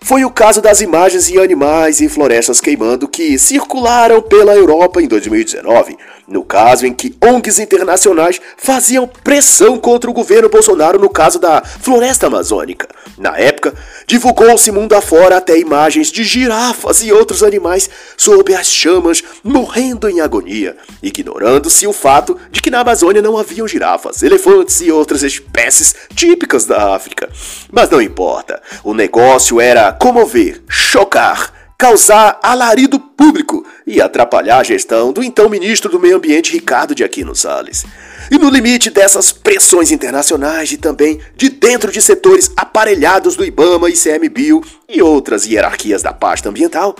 foi 0.00 0.24
o 0.24 0.30
caso 0.30 0.60
das 0.60 0.80
imagens 0.80 1.26
de 1.26 1.38
animais 1.38 2.00
e 2.00 2.08
florestas 2.08 2.60
queimando 2.60 3.08
que 3.08 3.38
circularam 3.38 4.22
pela 4.22 4.54
Europa 4.54 5.02
em 5.02 5.08
2019, 5.08 5.96
no 6.28 6.44
caso 6.44 6.86
em 6.86 6.92
que 6.92 7.14
ONGs 7.22 7.58
internacionais 7.58 8.40
faziam 8.56 9.06
pressão 9.06 9.78
contra 9.78 10.10
o 10.10 10.14
governo 10.14 10.48
Bolsonaro 10.48 10.98
no 10.98 11.08
caso 11.08 11.38
da 11.38 11.62
floresta 11.62 12.26
amazônica. 12.26 12.88
Na 13.18 13.36
época, 13.38 13.74
divulgou-se 14.06 14.70
mundo 14.70 14.94
afora 14.94 15.38
até 15.38 15.58
imagens 15.58 16.12
de 16.12 16.24
girafas 16.24 17.02
e 17.02 17.12
outros 17.12 17.42
animais 17.42 17.88
sob 18.16 18.54
as 18.54 18.66
chamas 18.66 19.22
morrendo 19.42 20.08
em 20.08 20.20
agonia, 20.20 20.76
ignorando-se 21.02 21.86
o 21.86 21.92
fato 21.92 22.38
de 22.50 22.60
que 22.60 22.70
na 22.70 22.80
Amazônia 22.80 23.22
não 23.22 23.38
haviam 23.38 23.66
girafas, 23.66 24.22
elefantes 24.22 24.80
e 24.80 24.90
outras 24.90 25.22
espécies 25.22 25.94
típicas 26.14 26.66
da 26.66 26.94
África. 26.94 27.28
Mas 27.70 27.88
não 27.88 28.02
importa, 28.02 28.60
o 28.84 28.92
negócio 28.92 29.60
era 29.60 29.85
comover, 29.92 30.62
chocar, 30.68 31.52
causar 31.78 32.38
alarido 32.42 32.98
público 32.98 33.64
e 33.86 34.00
atrapalhar 34.00 34.58
a 34.58 34.64
gestão 34.64 35.12
do 35.12 35.22
então 35.22 35.48
ministro 35.48 35.90
do 35.90 36.00
Meio 36.00 36.16
Ambiente 36.16 36.52
Ricardo 36.52 36.94
de 36.94 37.04
Aquino 37.04 37.34
Salles. 37.34 37.84
E 38.30 38.38
no 38.38 38.48
limite 38.48 38.90
dessas 38.90 39.32
pressões 39.32 39.90
internacionais 39.90 40.72
e 40.72 40.76
também 40.76 41.20
de 41.36 41.48
dentro 41.48 41.92
de 41.92 42.00
setores 42.00 42.50
aparelhados 42.56 43.36
do 43.36 43.44
IBAMA, 43.44 43.90
ICMBio 43.90 44.62
e 44.88 45.02
outras 45.02 45.46
hierarquias 45.46 46.02
da 46.02 46.12
pasta 46.12 46.48
ambiental, 46.48 46.96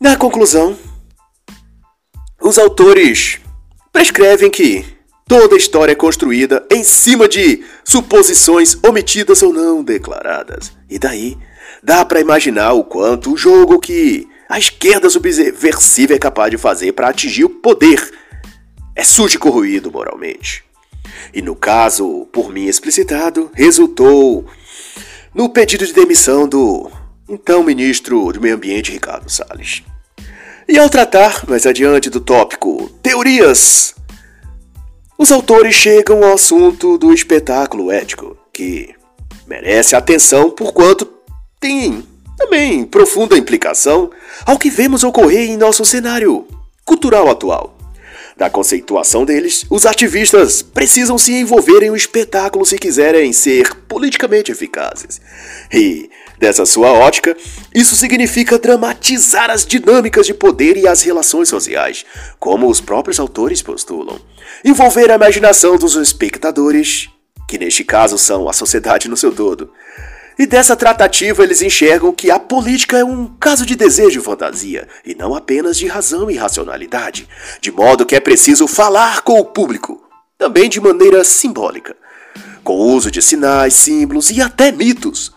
na 0.00 0.16
conclusão, 0.16 0.76
os 2.40 2.58
autores 2.58 3.40
prescrevem 3.90 4.50
que 4.50 4.84
toda 5.26 5.56
história 5.56 5.92
é 5.92 5.96
construída 5.96 6.64
em 6.70 6.84
cima 6.84 7.26
de 7.26 7.64
suposições 7.82 8.76
omitidas 8.86 9.42
ou 9.42 9.52
não 9.52 9.82
declaradas. 9.82 10.70
E 10.88 10.98
daí 10.98 11.36
Dá 11.86 12.04
para 12.04 12.20
imaginar 12.20 12.72
o 12.72 12.82
quanto 12.82 13.32
o 13.32 13.36
jogo 13.36 13.78
que 13.78 14.28
a 14.48 14.58
esquerda 14.58 15.08
subversiva 15.08 16.14
é 16.14 16.18
capaz 16.18 16.50
de 16.50 16.58
fazer 16.58 16.90
para 16.90 17.08
atingir 17.08 17.44
o 17.44 17.48
poder 17.48 18.12
é 18.96 19.04
sujo 19.04 19.36
e 19.36 19.38
corroído 19.38 19.92
moralmente. 19.92 20.64
E 21.32 21.40
no 21.40 21.54
caso, 21.54 22.26
por 22.32 22.52
mim 22.52 22.64
explicitado, 22.64 23.52
resultou 23.54 24.44
no 25.32 25.48
pedido 25.48 25.86
de 25.86 25.92
demissão 25.92 26.48
do 26.48 26.90
então 27.28 27.62
ministro 27.62 28.32
do 28.32 28.40
Meio 28.40 28.56
Ambiente 28.56 28.90
Ricardo 28.90 29.30
Salles. 29.30 29.84
E 30.66 30.76
ao 30.80 30.90
tratar 30.90 31.48
mais 31.48 31.68
adiante 31.68 32.10
do 32.10 32.18
tópico 32.18 32.90
teorias, 33.00 33.94
os 35.16 35.30
autores 35.30 35.76
chegam 35.76 36.24
ao 36.24 36.34
assunto 36.34 36.98
do 36.98 37.12
espetáculo 37.12 37.92
ético, 37.92 38.36
que 38.52 38.92
merece 39.46 39.94
atenção 39.94 40.50
por 40.50 40.72
quanto 40.72 41.14
tem 41.66 42.06
também 42.36 42.84
profunda 42.84 43.36
implicação 43.36 44.08
ao 44.44 44.56
que 44.56 44.70
vemos 44.70 45.02
ocorrer 45.02 45.50
em 45.50 45.56
nosso 45.56 45.84
cenário 45.84 46.46
cultural 46.84 47.28
atual. 47.28 47.76
Da 48.36 48.48
conceituação 48.48 49.24
deles, 49.24 49.64
os 49.68 49.84
ativistas 49.84 50.62
precisam 50.62 51.18
se 51.18 51.32
envolver 51.32 51.82
em 51.82 51.90
um 51.90 51.96
espetáculo 51.96 52.64
se 52.64 52.78
quiserem 52.78 53.32
ser 53.32 53.74
politicamente 53.88 54.52
eficazes. 54.52 55.20
E, 55.72 56.08
dessa 56.38 56.64
sua 56.66 56.92
ótica, 56.92 57.36
isso 57.74 57.96
significa 57.96 58.58
dramatizar 58.58 59.50
as 59.50 59.66
dinâmicas 59.66 60.26
de 60.26 60.34
poder 60.34 60.76
e 60.76 60.86
as 60.86 61.02
relações 61.02 61.48
sociais, 61.48 62.04
como 62.38 62.68
os 62.68 62.80
próprios 62.80 63.18
autores 63.18 63.60
postulam. 63.60 64.20
Envolver 64.64 65.10
a 65.10 65.16
imaginação 65.16 65.76
dos 65.76 65.96
espectadores, 65.96 67.08
que 67.48 67.58
neste 67.58 67.82
caso 67.82 68.18
são 68.18 68.48
a 68.48 68.52
sociedade 68.52 69.08
no 69.08 69.16
seu 69.16 69.32
todo 69.32 69.70
e 70.38 70.46
dessa 70.46 70.76
tratativa 70.76 71.42
eles 71.42 71.62
enxergam 71.62 72.12
que 72.12 72.30
a 72.30 72.38
política 72.38 72.98
é 72.98 73.04
um 73.04 73.26
caso 73.40 73.64
de 73.64 73.74
desejo 73.74 74.20
e 74.20 74.22
fantasia, 74.22 74.86
e 75.04 75.14
não 75.14 75.34
apenas 75.34 75.78
de 75.78 75.86
razão 75.86 76.30
e 76.30 76.36
racionalidade, 76.36 77.28
de 77.60 77.72
modo 77.72 78.04
que 78.04 78.14
é 78.14 78.20
preciso 78.20 78.66
falar 78.66 79.22
com 79.22 79.38
o 79.38 79.44
público, 79.44 80.02
também 80.36 80.68
de 80.68 80.80
maneira 80.80 81.24
simbólica, 81.24 81.96
com 82.62 82.74
o 82.74 82.92
uso 82.94 83.10
de 83.10 83.22
sinais, 83.22 83.74
símbolos 83.74 84.30
e 84.30 84.42
até 84.42 84.70
mitos. 84.70 85.32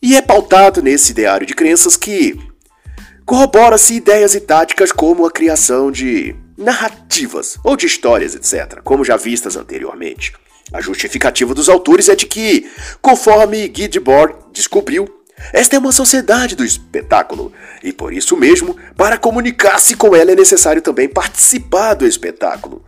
E 0.00 0.16
é 0.16 0.22
pautado 0.22 0.82
nesse 0.82 1.10
ideário 1.10 1.46
de 1.46 1.54
crenças 1.54 1.96
que 1.96 2.38
corrobora-se 3.24 3.94
ideias 3.94 4.34
e 4.34 4.40
táticas 4.40 4.92
como 4.92 5.26
a 5.26 5.30
criação 5.30 5.90
de 5.90 6.36
narrativas 6.56 7.58
ou 7.64 7.76
de 7.76 7.86
histórias, 7.86 8.34
etc., 8.34 8.80
como 8.84 9.04
já 9.04 9.16
vistas 9.16 9.56
anteriormente. 9.56 10.32
A 10.72 10.80
justificativa 10.80 11.54
dos 11.54 11.68
autores 11.68 12.08
é 12.08 12.16
de 12.16 12.26
que, 12.26 12.70
conforme 13.00 13.68
Guy 13.68 13.88
Debord 13.88 14.34
descobriu, 14.52 15.08
esta 15.52 15.76
é 15.76 15.78
uma 15.78 15.92
sociedade 15.92 16.56
do 16.56 16.64
espetáculo, 16.64 17.52
e 17.84 17.92
por 17.92 18.12
isso 18.12 18.36
mesmo, 18.36 18.76
para 18.96 19.18
comunicar-se 19.18 19.94
com 19.94 20.16
ela 20.16 20.32
é 20.32 20.34
necessário 20.34 20.82
também 20.82 21.08
participar 21.08 21.94
do 21.94 22.06
espetáculo. 22.06 22.84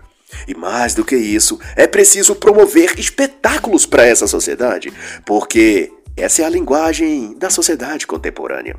E 0.47 0.55
mais 0.55 0.95
do 0.95 1.05
que 1.05 1.17
isso, 1.17 1.59
é 1.77 1.87
preciso 1.87 2.35
promover 2.35 2.99
espetáculos 2.99 3.87
para 3.87 4.07
essa 4.07 4.27
sociedade, 4.27 4.93
porque 5.25 5.93
essa 6.17 6.43
é 6.43 6.45
a 6.45 6.51
linguagem 6.51 7.35
da 7.39 7.49
sociedade 7.49 8.07
contemporânea. 8.07 8.77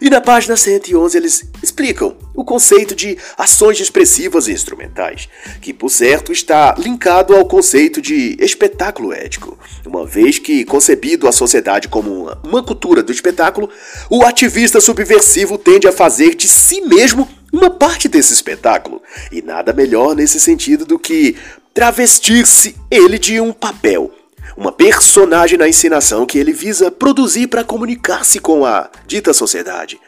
E 0.00 0.10
na 0.10 0.20
página 0.20 0.56
111 0.56 1.16
eles 1.16 1.44
explicam 1.62 2.16
o 2.34 2.44
conceito 2.44 2.94
de 2.94 3.16
ações 3.36 3.80
expressivas 3.80 4.48
e 4.48 4.52
instrumentais, 4.52 5.28
que 5.60 5.72
por 5.72 5.90
certo 5.90 6.32
está 6.32 6.74
linkado 6.78 7.34
ao 7.34 7.46
conceito 7.46 8.00
de 8.00 8.36
espetáculo 8.40 9.12
ético, 9.12 9.58
uma 9.86 10.06
vez 10.06 10.38
que, 10.38 10.64
concebido 10.64 11.28
a 11.28 11.32
sociedade 11.32 11.88
como 11.88 12.30
uma, 12.42 12.62
cultura 12.62 13.02
do 13.02 13.12
espetáculo, 13.12 13.68
o 14.08 14.24
ativista 14.24 14.80
subversivo 14.80 15.58
tende 15.58 15.86
a 15.86 15.92
fazer 15.92 16.34
de 16.34 16.48
si 16.48 16.80
mesmo 16.82 17.28
uma 17.52 17.70
parte 17.70 18.08
desse 18.08 18.32
espetáculo, 18.32 19.02
e 19.30 19.42
nada 19.42 19.72
melhor 19.72 20.14
nesse 20.14 20.40
sentido 20.40 20.86
do 20.86 20.98
que 20.98 21.36
travestir-se 21.74 22.76
ele 22.90 23.18
de 23.18 23.40
um 23.40 23.52
papel 23.52 24.10
uma 24.56 24.72
personagem 24.72 25.58
na 25.58 25.68
encenação 25.68 26.26
que 26.26 26.38
ele 26.38 26.52
visa 26.52 26.90
produzir 26.90 27.46
para 27.46 27.64
comunicar-se 27.64 28.38
com 28.38 28.64
a 28.64 28.90
dita 29.06 29.32
sociedade. 29.32 30.00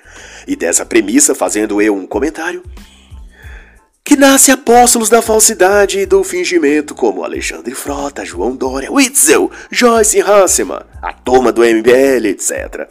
E 0.47 0.55
dessa 0.55 0.85
premissa, 0.85 1.35
fazendo 1.35 1.81
eu 1.81 1.95
um 1.95 2.07
comentário, 2.07 2.63
que 4.15 4.21
nasce 4.21 4.53
apóstolos 4.53 5.09
da 5.09 5.21
falsidade 5.21 5.99
e 5.99 6.07
do 6.07 6.23
fingimento, 6.23 6.95
como 6.95 7.25
Alexandre 7.25 7.75
Frota, 7.75 8.25
João 8.25 8.55
Dória, 8.55 8.93
Witzel, 8.93 9.51
Joyce 9.73 10.21
Hasselman, 10.21 10.83
a 11.03 11.13
turma 11.13 11.51
do 11.51 11.63
MBL, 11.63 12.29
etc., 12.29 12.89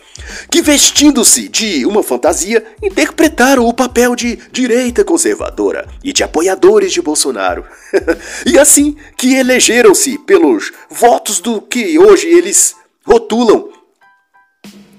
que 0.52 0.62
vestindo-se 0.62 1.48
de 1.48 1.86
uma 1.86 2.04
fantasia, 2.04 2.62
interpretaram 2.84 3.66
o 3.66 3.74
papel 3.74 4.18
de 4.18 4.38
direita 4.52 5.06
conservadora 5.06 5.88
e 6.04 6.12
de 6.12 6.26
apoiadores 6.26 6.92
de 6.92 7.02
Bolsonaro. 7.02 7.64
e 8.46 8.60
assim 8.60 8.98
que 9.18 9.36
elegeram-se 9.36 10.18
pelos 10.18 10.74
votos 10.90 11.40
do 11.40 11.62
que 11.62 11.98
hoje 11.98 12.28
eles 12.28 12.76
rotulam 13.06 13.70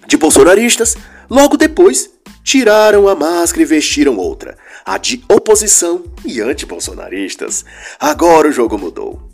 de 0.07 0.17
bolsonaristas, 0.17 0.97
logo 1.29 1.59
depois 1.59 2.09
tiraram 2.43 3.09
a 3.09 3.15
máscara 3.15 3.61
e 3.61 3.67
vestiram 3.67 4.17
outra 4.17 4.64
a 4.85 4.99
de 4.99 5.25
oposição 5.29 6.05
e 6.25 6.41
anti-bolsonaristas. 6.41 7.65
Agora 7.99 8.49
o 8.49 8.53
jogo 8.53 8.79
mudou. 8.79 9.31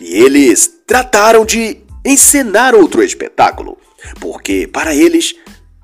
E 0.00 0.14
eles 0.14 0.80
trataram 0.86 1.44
de 1.44 1.78
encenar 2.04 2.74
outro 2.74 3.02
espetáculo, 3.02 3.76
porque 4.18 4.66
para 4.66 4.94
eles 4.94 5.34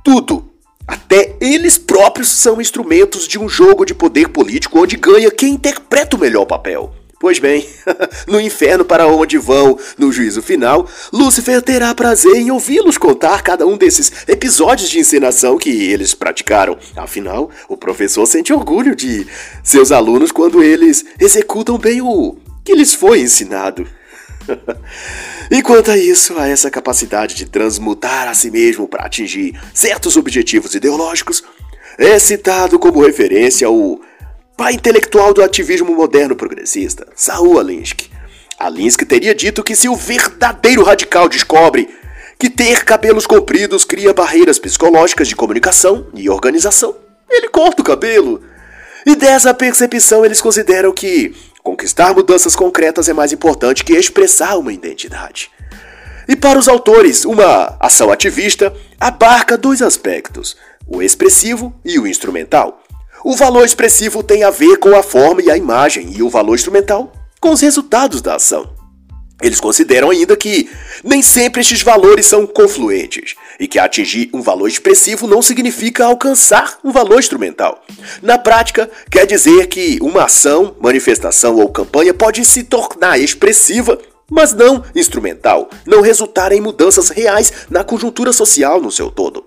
tudo, 0.02 0.50
até 0.86 1.36
eles 1.40 1.76
próprios, 1.76 2.28
são 2.28 2.60
instrumentos 2.60 3.26
de 3.26 3.38
um 3.38 3.48
jogo 3.48 3.84
de 3.84 3.94
poder 3.94 4.28
político 4.28 4.80
onde 4.80 4.96
ganha 4.96 5.30
quem 5.30 5.54
interpreta 5.54 6.16
o 6.16 6.20
melhor 6.20 6.46
papel. 6.46 6.94
Pois 7.18 7.38
bem, 7.38 7.66
no 8.28 8.38
inferno 8.38 8.84
para 8.84 9.06
onde 9.06 9.38
vão 9.38 9.78
no 9.96 10.12
juízo 10.12 10.42
final, 10.42 10.86
Lúcifer 11.10 11.62
terá 11.62 11.94
prazer 11.94 12.36
em 12.36 12.50
ouvi-los 12.50 12.98
contar 12.98 13.42
cada 13.42 13.66
um 13.66 13.76
desses 13.76 14.12
episódios 14.28 14.90
de 14.90 14.98
encenação 14.98 15.56
que 15.56 15.70
eles 15.70 16.12
praticaram. 16.12 16.76
Afinal, 16.94 17.50
o 17.68 17.76
professor 17.76 18.26
sente 18.26 18.52
orgulho 18.52 18.94
de 18.94 19.26
seus 19.62 19.92
alunos 19.92 20.30
quando 20.30 20.62
eles 20.62 21.06
executam 21.18 21.78
bem 21.78 22.02
o 22.02 22.36
que 22.62 22.74
lhes 22.74 22.92
foi 22.92 23.20
ensinado. 23.20 23.86
e 25.50 25.62
quanto 25.62 25.90
a 25.90 25.96
isso, 25.96 26.38
a 26.38 26.46
essa 26.46 26.70
capacidade 26.70 27.34
de 27.34 27.46
transmutar 27.46 28.28
a 28.28 28.34
si 28.34 28.50
mesmo 28.50 28.86
para 28.86 29.06
atingir 29.06 29.58
certos 29.72 30.18
objetivos 30.18 30.74
ideológicos, 30.74 31.42
é 31.96 32.18
citado 32.18 32.78
como 32.78 33.02
referência 33.02 33.70
o 33.70 34.00
pai 34.56 34.72
intelectual 34.72 35.34
do 35.34 35.42
ativismo 35.42 35.94
moderno 35.94 36.34
progressista, 36.34 37.06
Saul 37.14 37.60
Alinsky. 37.60 38.10
Alinsky 38.58 39.04
teria 39.04 39.34
dito 39.34 39.62
que 39.62 39.76
se 39.76 39.86
o 39.86 39.94
verdadeiro 39.94 40.82
radical 40.82 41.28
descobre 41.28 41.94
que 42.38 42.48
ter 42.48 42.84
cabelos 42.84 43.26
compridos 43.26 43.84
cria 43.84 44.14
barreiras 44.14 44.58
psicológicas 44.58 45.28
de 45.28 45.36
comunicação 45.36 46.06
e 46.14 46.30
organização, 46.30 46.96
ele 47.28 47.48
corta 47.48 47.82
o 47.82 47.84
cabelo. 47.84 48.42
E 49.04 49.14
dessa 49.14 49.52
percepção 49.52 50.24
eles 50.24 50.40
consideram 50.40 50.90
que 50.92 51.34
conquistar 51.62 52.14
mudanças 52.14 52.56
concretas 52.56 53.08
é 53.10 53.12
mais 53.12 53.32
importante 53.32 53.84
que 53.84 53.92
expressar 53.92 54.56
uma 54.56 54.72
identidade. 54.72 55.50
E 56.26 56.34
para 56.34 56.58
os 56.58 56.66
autores, 56.66 57.24
uma 57.24 57.76
ação 57.78 58.10
ativista 58.10 58.74
abarca 58.98 59.56
dois 59.56 59.82
aspectos: 59.82 60.56
o 60.86 61.02
expressivo 61.02 61.74
e 61.84 61.98
o 61.98 62.06
instrumental. 62.06 62.82
O 63.24 63.34
valor 63.34 63.64
expressivo 63.64 64.22
tem 64.22 64.44
a 64.44 64.50
ver 64.50 64.76
com 64.78 64.94
a 64.96 65.02
forma 65.02 65.42
e 65.42 65.50
a 65.50 65.56
imagem, 65.56 66.12
e 66.16 66.22
o 66.22 66.28
valor 66.28 66.54
instrumental 66.54 67.12
com 67.40 67.50
os 67.50 67.60
resultados 67.60 68.20
da 68.22 68.36
ação. 68.36 68.76
Eles 69.42 69.60
consideram 69.60 70.10
ainda 70.10 70.34
que 70.34 70.70
nem 71.04 71.22
sempre 71.22 71.60
estes 71.60 71.82
valores 71.82 72.24
são 72.24 72.46
confluentes 72.46 73.34
e 73.60 73.68
que 73.68 73.78
atingir 73.78 74.30
um 74.32 74.40
valor 74.40 74.66
expressivo 74.66 75.26
não 75.26 75.42
significa 75.42 76.06
alcançar 76.06 76.78
um 76.82 76.90
valor 76.90 77.18
instrumental. 77.18 77.84
Na 78.22 78.38
prática, 78.38 78.90
quer 79.10 79.26
dizer 79.26 79.66
que 79.66 79.98
uma 80.00 80.24
ação, 80.24 80.74
manifestação 80.80 81.56
ou 81.56 81.68
campanha 81.68 82.14
pode 82.14 82.44
se 82.46 82.62
tornar 82.62 83.18
expressiva, 83.18 83.98
mas 84.30 84.54
não 84.54 84.82
instrumental, 84.94 85.68
não 85.84 86.00
resultar 86.00 86.50
em 86.50 86.60
mudanças 86.60 87.10
reais 87.10 87.52
na 87.68 87.84
conjuntura 87.84 88.32
social 88.32 88.80
no 88.80 88.90
seu 88.90 89.10
todo. 89.10 89.44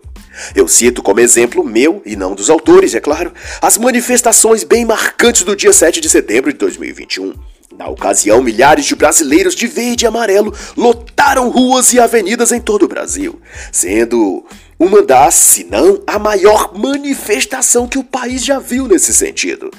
Eu 0.55 0.67
cito 0.67 1.01
como 1.01 1.19
exemplo 1.19 1.63
meu, 1.63 2.01
e 2.05 2.15
não 2.15 2.35
dos 2.35 2.49
autores, 2.49 2.95
é 2.95 2.99
claro, 2.99 3.33
as 3.61 3.77
manifestações 3.77 4.63
bem 4.63 4.85
marcantes 4.85 5.43
do 5.43 5.55
dia 5.55 5.73
7 5.73 5.99
de 5.99 6.09
setembro 6.09 6.51
de 6.51 6.57
2021. 6.59 7.33
Na 7.77 7.87
ocasião, 7.87 8.41
milhares 8.41 8.85
de 8.85 8.95
brasileiros 8.95 9.55
de 9.55 9.67
verde 9.67 10.03
e 10.03 10.07
amarelo 10.07 10.53
lotaram 10.75 11.49
ruas 11.49 11.93
e 11.93 11.99
avenidas 11.99 12.51
em 12.51 12.59
todo 12.59 12.83
o 12.83 12.87
Brasil, 12.87 13.39
sendo 13.71 14.45
uma 14.77 15.01
das, 15.01 15.35
se 15.35 15.63
não 15.65 16.01
a 16.07 16.17
maior 16.17 16.77
manifestação 16.77 17.87
que 17.87 17.97
o 17.97 18.03
país 18.03 18.43
já 18.43 18.59
viu 18.59 18.87
nesse 18.87 19.13
sentido. 19.13 19.71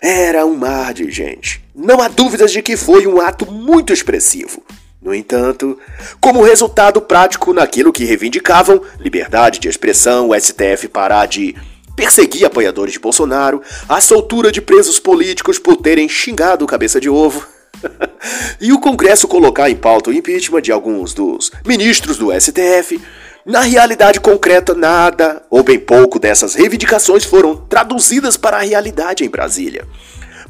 Era 0.00 0.46
um 0.46 0.56
mar 0.56 0.94
de 0.94 1.10
gente. 1.10 1.62
Não 1.74 2.00
há 2.00 2.08
dúvidas 2.08 2.52
de 2.52 2.62
que 2.62 2.76
foi 2.76 3.06
um 3.06 3.20
ato 3.20 3.50
muito 3.50 3.92
expressivo. 3.92 4.62
No 5.04 5.14
entanto, 5.14 5.78
como 6.18 6.42
resultado 6.42 6.98
prático 6.98 7.52
naquilo 7.52 7.92
que 7.92 8.06
reivindicavam 8.06 8.80
liberdade 8.98 9.60
de 9.60 9.68
expressão, 9.68 10.30
o 10.30 10.34
STF 10.34 10.88
parar 10.88 11.26
de 11.26 11.54
perseguir 11.94 12.46
apoiadores 12.46 12.94
de 12.94 12.98
Bolsonaro, 12.98 13.60
a 13.86 14.00
soltura 14.00 14.50
de 14.50 14.62
presos 14.62 14.98
políticos 14.98 15.58
por 15.58 15.76
terem 15.76 16.08
xingado 16.08 16.66
cabeça 16.66 16.98
de 16.98 17.10
ovo, 17.10 17.46
e 18.58 18.72
o 18.72 18.80
Congresso 18.80 19.28
colocar 19.28 19.68
em 19.68 19.76
pauta 19.76 20.08
o 20.08 20.12
impeachment 20.12 20.62
de 20.62 20.72
alguns 20.72 21.12
dos 21.12 21.52
ministros 21.66 22.16
do 22.16 22.32
STF, 22.32 22.98
na 23.44 23.60
realidade 23.60 24.18
concreta, 24.20 24.72
nada 24.72 25.44
ou 25.50 25.62
bem 25.62 25.78
pouco 25.78 26.18
dessas 26.18 26.54
reivindicações 26.54 27.24
foram 27.24 27.54
traduzidas 27.54 28.38
para 28.38 28.56
a 28.56 28.62
realidade 28.62 29.22
em 29.22 29.28
Brasília. 29.28 29.86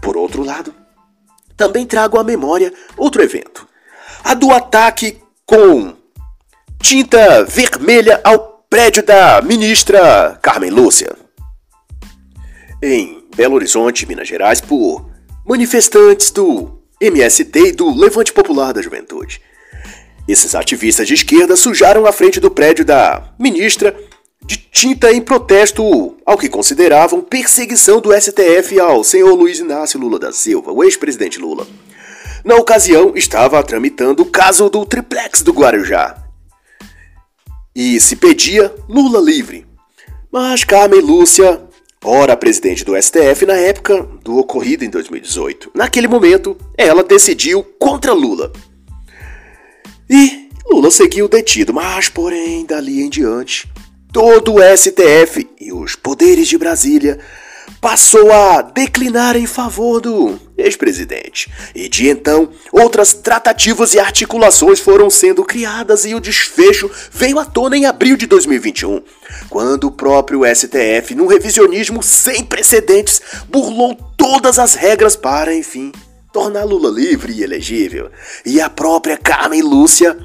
Por 0.01 0.17
outro 0.17 0.45
lado, 0.45 0.73
também 1.57 1.85
trago 1.85 2.21
à 2.21 2.23
memória 2.23 2.73
outro 2.97 3.21
evento 3.21 3.74
a 4.25 4.33
do 4.33 4.51
ataque 4.51 5.19
com 5.45 5.95
tinta 6.81 7.45
vermelha 7.45 8.23
ao 8.25 8.65
prédio 8.71 9.03
da 9.03 9.43
ministra 9.43 10.39
Carmen 10.41 10.71
Lúcia. 10.71 11.15
Em 12.83 13.23
Belo 13.37 13.57
Horizonte, 13.57 14.07
Minas 14.07 14.27
Gerais, 14.27 14.63
por 14.63 15.11
manifestantes 15.47 16.31
do 16.31 16.81
MST 16.99 17.59
e 17.59 17.73
do 17.73 17.95
Levante 17.95 18.33
Popular 18.33 18.73
da 18.73 18.81
Juventude. 18.81 19.43
Esses 20.27 20.55
ativistas 20.55 21.07
de 21.07 21.13
esquerda 21.13 21.55
sujaram 21.55 22.07
a 22.07 22.13
frente 22.13 22.41
do 22.41 22.51
prédio 22.51 22.83
da 22.83 23.35
ministra 23.39 23.95
de 24.43 24.57
tinta 24.57 25.13
em 25.13 25.21
protesto 25.21 26.17
ao 26.25 26.39
que 26.39 26.49
consideravam 26.49 27.21
perseguição 27.21 28.01
do 28.01 28.11
STF 28.19 28.81
ao 28.81 29.05
senhor 29.05 29.35
Luiz 29.35 29.59
Inácio 29.59 30.01
Lula 30.01 30.19
da 30.19 30.33
Silva, 30.33 30.73
o 30.73 30.83
ex-presidente 30.83 31.39
Lula. 31.39 31.67
Na 32.45 32.57
ocasião, 32.57 33.17
estava 33.17 33.63
tramitando 33.63 34.23
o 34.23 34.27
caso 34.27 34.69
do 34.69 34.85
triplex 34.85 35.41
do 35.41 35.53
Guarujá. 35.53 36.23
E 37.75 37.99
se 37.99 38.17
pedia 38.17 38.71
Lula 38.87 39.19
livre. 39.19 39.67
Mas 40.31 40.63
Carmen 40.63 41.01
Lúcia 41.01 41.63
ora 42.05 42.37
presidente 42.37 42.85
do 42.85 43.01
STF 43.01 43.47
na 43.47 43.55
época 43.55 44.03
do 44.23 44.37
ocorrido 44.37 44.85
em 44.85 44.91
2018. 44.91 45.71
Naquele 45.75 46.07
momento, 46.07 46.55
ela 46.77 47.03
decidiu 47.03 47.63
contra 47.79 48.13
Lula. 48.13 48.53
E 50.09 50.51
Lula 50.67 50.91
seguiu 50.91 51.27
detido, 51.29 51.73
mas, 51.73 52.11
porém, 52.11 52.67
dali 52.67 53.01
em 53.01 53.09
diante, 53.09 53.67
todo 54.13 54.57
o 54.57 54.77
STF 54.77 55.49
e 55.59 55.73
os 55.73 55.97
poderes 55.97 56.47
de 56.47 56.59
Brasília 56.59 57.19
passou 57.81 58.33
a 58.33 58.63
declinar 58.63 59.37
em 59.37 59.47
favor 59.47 60.01
do 60.01 60.39
ex-presidente. 60.57 61.51
E 61.75 61.89
de 61.89 62.09
então, 62.09 62.49
outras 62.73 63.13
tratativas 63.13 63.95
e 63.95 63.99
articulações 63.99 64.81
foram 64.81 65.11
sendo 65.11 65.45
criadas 65.45 66.05
e 66.05 66.15
o 66.15 66.21
desfecho 66.21 66.91
veio 67.13 67.39
à 67.39 67.45
tona 67.45 67.77
em 67.77 67.87
abril 67.87 68.17
de 68.17 68.27
2021, 68.27 69.03
quando 69.49 69.85
o 69.85 69.93
próprio 69.93 70.43
STF, 70.45 71.15
num 71.15 71.27
revisionismo 71.27 72.03
sem 72.03 72.45
precedentes, 72.45 73.21
burlou 73.49 73.95
todas 74.17 74.59
as 74.59 74.75
regras 74.75 75.17
para, 75.17 75.55
enfim, 75.55 75.93
tornar 76.33 76.65
Lula 76.65 76.91
livre 76.91 77.33
e 77.33 77.43
elegível. 77.43 78.11
E 78.45 78.61
a 78.61 78.69
própria 78.69 79.17
Carmen 79.17 79.63
Lúcia 79.63 80.17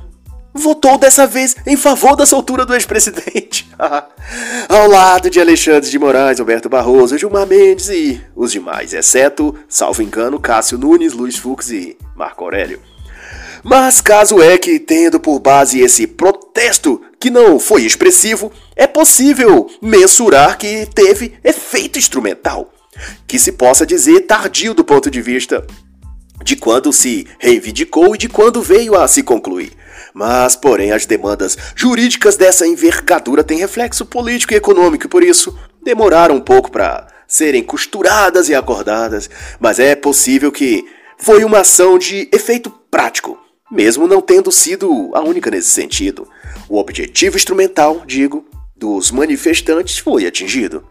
votou 0.54 0.98
dessa 0.98 1.26
vez 1.28 1.56
em 1.66 1.78
favor 1.78 2.16
da 2.16 2.26
soltura 2.26 2.66
do 2.66 2.74
ex-presidente. 2.74 3.70
Ao 4.68 4.88
lado 4.88 5.30
de 5.30 5.40
Alexandre 5.40 5.90
de 5.90 6.00
Moraes, 6.00 6.40
Alberto 6.40 6.70
Barroso, 6.70 7.18
Gilmar 7.18 7.48
Mendes 7.48 7.90
e 7.90 8.22
os 8.36 8.52
demais, 8.52 8.94
exceto, 8.94 9.56
salvo 9.68 10.02
engano, 10.02 10.40
Cássio 10.40 10.78
Nunes, 10.78 11.14
Luiz 11.14 11.38
Fux 11.38 11.70
e 11.70 11.98
Marco 12.16 12.44
Aurélio. 12.44 12.82
Mas 13.64 14.00
caso 14.00 14.42
é 14.42 14.58
que, 14.58 14.80
tendo 14.80 15.20
por 15.20 15.40
base 15.40 15.82
esse 15.82 16.08
protesto 16.08 17.02
que 17.20 17.30
não 17.30 17.60
foi 17.60 17.84
expressivo, 17.84 18.52
é 18.76 18.88
possível 18.88 19.70
mensurar 19.82 20.58
que 20.58 20.88
teve 20.94 21.34
efeito 21.44 22.00
instrumental, 22.00 22.72
que 23.28 23.38
se 23.38 23.52
possa 23.52 23.86
dizer 23.86 24.22
tardio 24.22 24.74
do 24.74 24.84
ponto 24.84 25.12
de 25.12 25.22
vista 25.22 25.66
de 26.44 26.56
quando 26.56 26.94
se 26.94 27.28
reivindicou 27.38 28.16
e 28.16 28.18
de 28.18 28.30
quando 28.30 28.62
veio 28.62 28.96
a 28.96 29.08
se 29.08 29.24
concluir. 29.24 29.74
Mas, 30.14 30.56
porém, 30.56 30.92
as 30.92 31.06
demandas 31.06 31.58
jurídicas 31.76 32.36
dessa 32.36 32.68
envergadura 32.68 33.44
têm 33.44 33.60
reflexo 33.60 34.06
político 34.06 34.54
e 34.54 34.58
econômico 34.58 35.06
e 35.06 35.10
por 35.10 35.24
isso 35.24 35.58
demoraram 35.84 36.36
um 36.36 36.42
pouco 36.42 36.72
para 36.72 37.08
serem 37.28 37.64
costuradas 37.64 38.50
e 38.50 38.56
acordadas, 38.56 39.30
mas 39.60 39.80
é 39.80 39.96
possível 39.96 40.52
que 40.52 40.84
foi 41.18 41.44
uma 41.44 41.60
ação 41.60 41.98
de 41.98 42.28
efeito 42.32 42.72
prático, 42.90 43.38
mesmo 43.72 44.08
não 44.08 44.22
tendo 44.22 44.52
sido 44.52 45.12
a 45.14 45.22
única 45.22 45.52
nesse 45.52 45.70
sentido. 45.70 46.28
O 46.68 46.78
objetivo 46.78 47.38
instrumental, 47.38 48.04
digo, 48.06 48.46
dos 48.76 49.12
manifestantes 49.12 50.00
foi 50.00 50.26
atingido. 50.26 50.84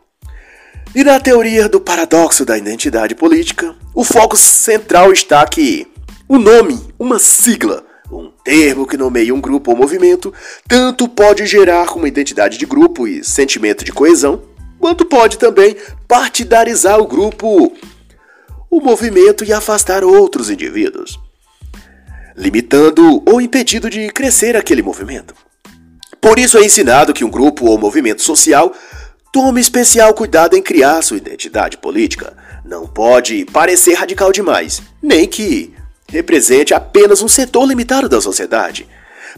E 0.95 1.03
na 1.03 1.19
teoria 1.19 1.69
do 1.69 1.81
paradoxo 1.81 2.45
da 2.45 2.57
identidade 2.57 3.15
política, 3.15 3.75
o 3.95 4.05
foco 4.05 4.37
central 4.37 5.13
está 5.13 5.45
que 5.47 5.87
o 6.29 6.39
nome, 6.39 6.79
uma 6.99 7.19
sigla, 7.19 7.85
um 8.11 8.31
termo 8.43 8.87
que 8.87 8.97
nomeia 8.97 9.35
um 9.35 9.41
grupo 9.41 9.71
ou 9.71 9.77
movimento, 9.77 10.33
tanto 10.67 11.09
pode 11.09 11.47
gerar 11.47 11.95
uma 11.97 12.09
identidade 12.09 12.57
de 12.57 12.67
grupo 12.67 13.07
e 13.07 13.23
sentimento 13.23 13.85
de 13.85 13.93
coesão, 13.93 14.43
quanto 14.79 15.05
pode 15.05 15.39
também 15.39 15.77
partidarizar 16.07 16.99
o 16.99 17.07
grupo, 17.07 17.73
o 18.71 18.81
movimento 18.81 19.45
e 19.45 19.53
afastar 19.53 20.05
outros 20.05 20.51
indivíduos, 20.51 21.19
limitando 22.37 23.23
ou 23.27 23.41
impedindo 23.41 23.91
de 23.91 24.09
crescer 24.11 24.57
aquele 24.57 24.83
movimento. 24.83 25.35
Por 26.21 26.39
isso 26.39 26.59
é 26.59 26.65
ensinado 26.65 27.13
que 27.13 27.25
um 27.25 27.31
grupo 27.31 27.67
ou 27.67 27.79
movimento 27.79 28.23
social 28.23 28.73
tome 29.33 29.61
especial 29.61 30.15
cuidado 30.15 30.57
em 30.57 30.63
criar 30.63 31.03
sua 31.03 31.17
identidade 31.17 31.77
política. 31.77 32.37
Não 32.65 32.87
pode 32.87 33.45
parecer 33.47 33.95
radical 33.95 34.33
demais, 34.33 34.83
nem 35.03 35.27
que 35.27 35.75
represente 36.11 36.73
apenas 36.73 37.21
um 37.21 37.29
setor 37.29 37.67
limitado 37.67 38.09
da 38.09 38.21
sociedade. 38.21 38.89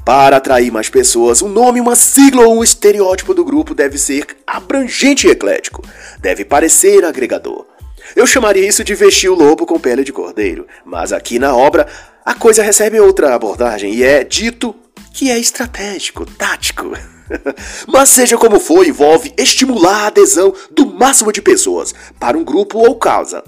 Para 0.04 0.36
atrair 0.36 0.70
mais 0.70 0.88
pessoas, 0.88 1.42
um 1.42 1.48
nome, 1.48 1.80
uma 1.80 1.96
sigla 1.96 2.46
ou 2.46 2.58
um 2.58 2.64
estereótipo 2.64 3.34
do 3.34 3.44
grupo 3.44 3.74
deve 3.74 3.98
ser 3.98 4.24
abrangente 4.46 5.26
e 5.26 5.30
eclético. 5.30 5.82
Deve 6.20 6.44
parecer 6.44 7.04
agregador. 7.04 7.66
Eu 8.14 8.26
chamaria 8.26 8.66
isso 8.66 8.84
de 8.84 8.94
vestir 8.94 9.28
o 9.28 9.34
lobo 9.34 9.66
com 9.66 9.78
pele 9.78 10.04
de 10.04 10.12
cordeiro, 10.12 10.66
mas 10.84 11.12
aqui 11.12 11.38
na 11.38 11.54
obra 11.54 11.86
a 12.24 12.34
coisa 12.34 12.62
recebe 12.62 13.00
outra 13.00 13.34
abordagem 13.34 13.92
e 13.94 14.02
é 14.02 14.24
dito 14.24 14.74
que 15.12 15.30
é 15.30 15.38
estratégico, 15.38 16.24
tático. 16.24 16.92
Mas 17.86 18.10
seja 18.10 18.36
como 18.36 18.60
for, 18.60 18.86
envolve 18.86 19.32
estimular 19.36 20.04
a 20.04 20.06
adesão 20.06 20.52
do 20.70 20.86
máximo 20.86 21.32
de 21.32 21.40
pessoas 21.40 21.94
para 22.18 22.36
um 22.36 22.44
grupo 22.44 22.78
ou 22.78 22.96
causa. 22.96 23.42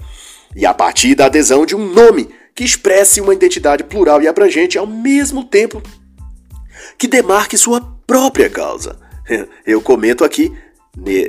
E 0.55 0.65
a 0.65 0.73
partir 0.73 1.15
da 1.15 1.25
adesão 1.25 1.65
de 1.65 1.75
um 1.75 1.85
nome 1.93 2.29
que 2.55 2.63
expresse 2.63 3.19
uma 3.19 3.33
identidade 3.33 3.83
plural 3.83 4.21
e 4.21 4.27
abrangente 4.27 4.77
ao 4.77 4.85
mesmo 4.85 5.43
tempo 5.43 5.81
que 6.97 7.07
demarque 7.07 7.57
sua 7.57 7.81
própria 8.05 8.49
causa. 8.49 8.99
Eu 9.65 9.81
comento 9.81 10.23
aqui 10.23 10.51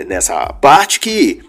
nessa 0.06 0.46
parte 0.52 1.00
que 1.00 1.40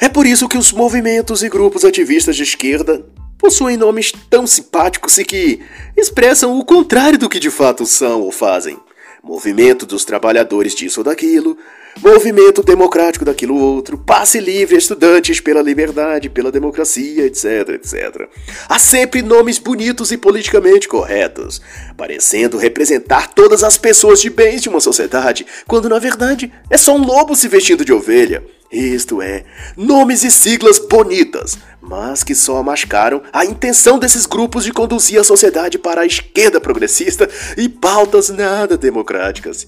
é 0.00 0.08
por 0.08 0.26
isso 0.26 0.48
que 0.48 0.58
os 0.58 0.72
movimentos 0.72 1.42
e 1.42 1.48
grupos 1.48 1.84
ativistas 1.84 2.36
de 2.36 2.42
esquerda 2.42 3.04
possuem 3.38 3.76
nomes 3.76 4.12
tão 4.28 4.46
simpáticos 4.46 5.16
e 5.18 5.24
que 5.24 5.60
expressam 5.96 6.58
o 6.58 6.64
contrário 6.64 7.18
do 7.18 7.28
que 7.28 7.38
de 7.38 7.50
fato 7.50 7.86
são 7.86 8.22
ou 8.22 8.32
fazem. 8.32 8.78
Movimento 9.22 9.86
dos 9.86 10.04
trabalhadores 10.04 10.74
disso 10.74 11.00
ou 11.00 11.04
daquilo, 11.04 11.56
movimento 12.02 12.62
democrático 12.62 13.24
daquilo 13.24 13.56
outro, 13.56 13.98
passe 13.98 14.40
livre 14.40 14.76
estudantes 14.76 15.40
pela 15.40 15.62
liberdade, 15.62 16.30
pela 16.30 16.52
democracia, 16.52 17.26
etc, 17.26 17.70
etc. 17.70 18.28
Há 18.68 18.78
sempre 18.78 19.22
nomes 19.22 19.58
bonitos 19.58 20.10
e 20.12 20.16
politicamente 20.16 20.88
corretos, 20.88 21.60
parecendo 21.96 22.58
representar 22.58 23.28
todas 23.34 23.62
as 23.62 23.76
pessoas 23.76 24.20
de 24.20 24.30
bens 24.30 24.62
de 24.62 24.68
uma 24.68 24.80
sociedade, 24.80 25.46
quando 25.66 25.88
na 25.88 25.98
verdade 25.98 26.52
é 26.70 26.76
só 26.76 26.94
um 26.94 27.04
lobo 27.04 27.34
se 27.34 27.48
vestindo 27.48 27.84
de 27.84 27.92
ovelha. 27.92 28.42
Isto 28.70 29.22
é, 29.22 29.44
nomes 29.76 30.22
e 30.24 30.30
siglas 30.30 30.78
bonitas, 30.78 31.56
mas 31.80 32.22
que 32.22 32.34
só 32.34 32.62
mascaram 32.62 33.22
a 33.32 33.44
intenção 33.46 33.98
desses 33.98 34.26
grupos 34.26 34.62
de 34.62 34.72
conduzir 34.72 35.18
a 35.18 35.24
sociedade 35.24 35.78
para 35.78 36.02
a 36.02 36.06
esquerda 36.06 36.60
progressista 36.60 37.28
e 37.56 37.66
pautas 37.66 38.28
nada 38.28 38.76
democráticas. 38.76 39.66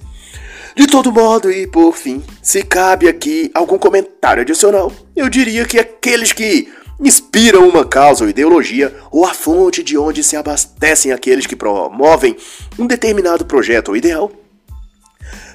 De 0.75 0.87
todo 0.87 1.13
modo, 1.13 1.51
e 1.51 1.67
por 1.67 1.95
fim, 1.97 2.23
se 2.43 2.63
cabe 2.63 3.09
aqui 3.09 3.51
algum 3.55 3.79
comentário 3.79 4.43
adicional, 4.43 4.93
eu 5.17 5.29
diria 5.29 5.65
que 5.65 5.79
aqueles 5.79 6.33
que 6.33 6.73
inspiram 7.01 7.69
uma 7.69 7.85
causa 7.85 8.25
ou 8.25 8.31
ideologia, 8.31 8.95
ou 9.11 9.25
a 9.25 9.33
fonte 9.33 9.83
de 9.83 9.97
onde 9.97 10.23
se 10.23 10.37
abastecem 10.37 11.13
aqueles 11.13 11.47
que 11.47 11.57
promovem 11.57 12.37
um 12.79 12.87
determinado 12.87 13.45
projeto 13.45 13.89
ou 13.89 13.97
ideal, 13.97 14.31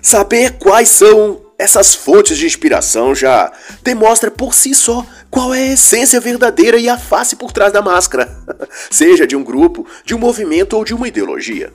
saber 0.01 0.57
quais 0.57 0.89
são 0.89 1.41
essas 1.57 1.95
fontes 1.95 2.37
de 2.37 2.45
inspiração 2.45 3.15
já 3.15 3.51
demonstra 3.81 4.29
por 4.29 4.53
si 4.53 4.75
só 4.75 5.05
qual 5.31 5.53
é 5.53 5.59
a 5.59 5.73
essência 5.73 6.19
verdadeira 6.19 6.77
e 6.77 6.89
a 6.89 6.97
face 6.97 7.35
por 7.35 7.51
trás 7.51 7.71
da 7.71 7.81
máscara, 7.81 8.29
seja 8.91 9.25
de 9.25 9.35
um 9.35 9.43
grupo, 9.43 9.85
de 10.03 10.13
um 10.13 10.19
movimento 10.19 10.75
ou 10.75 10.83
de 10.83 10.93
uma 10.93 11.07
ideologia. 11.07 11.71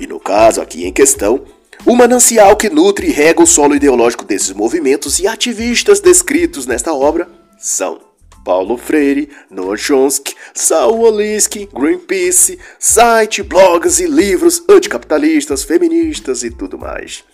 E 0.00 0.06
no 0.06 0.18
caso 0.18 0.60
aqui 0.60 0.86
em 0.86 0.92
questão, 0.92 1.44
o 1.84 1.96
manancial 1.96 2.56
que 2.56 2.70
nutre 2.70 3.08
e 3.08 3.10
rega 3.10 3.42
o 3.42 3.46
solo 3.46 3.74
ideológico 3.74 4.24
desses 4.24 4.52
movimentos 4.52 5.18
e 5.18 5.26
ativistas 5.26 6.00
descritos 6.00 6.66
nesta 6.66 6.94
obra 6.94 7.28
são 7.58 8.00
Paulo 8.44 8.76
Freire, 8.76 9.28
Noam 9.50 9.76
Chomsky, 9.76 10.34
Saul 10.54 11.06
Alinsky, 11.06 11.68
Greenpeace, 11.72 12.58
site, 12.78 13.42
blogs 13.42 14.00
e 14.00 14.06
livros 14.06 14.62
anticapitalistas, 14.68 15.62
feministas 15.62 16.42
e 16.42 16.50
tudo 16.50 16.78
mais. 16.78 17.24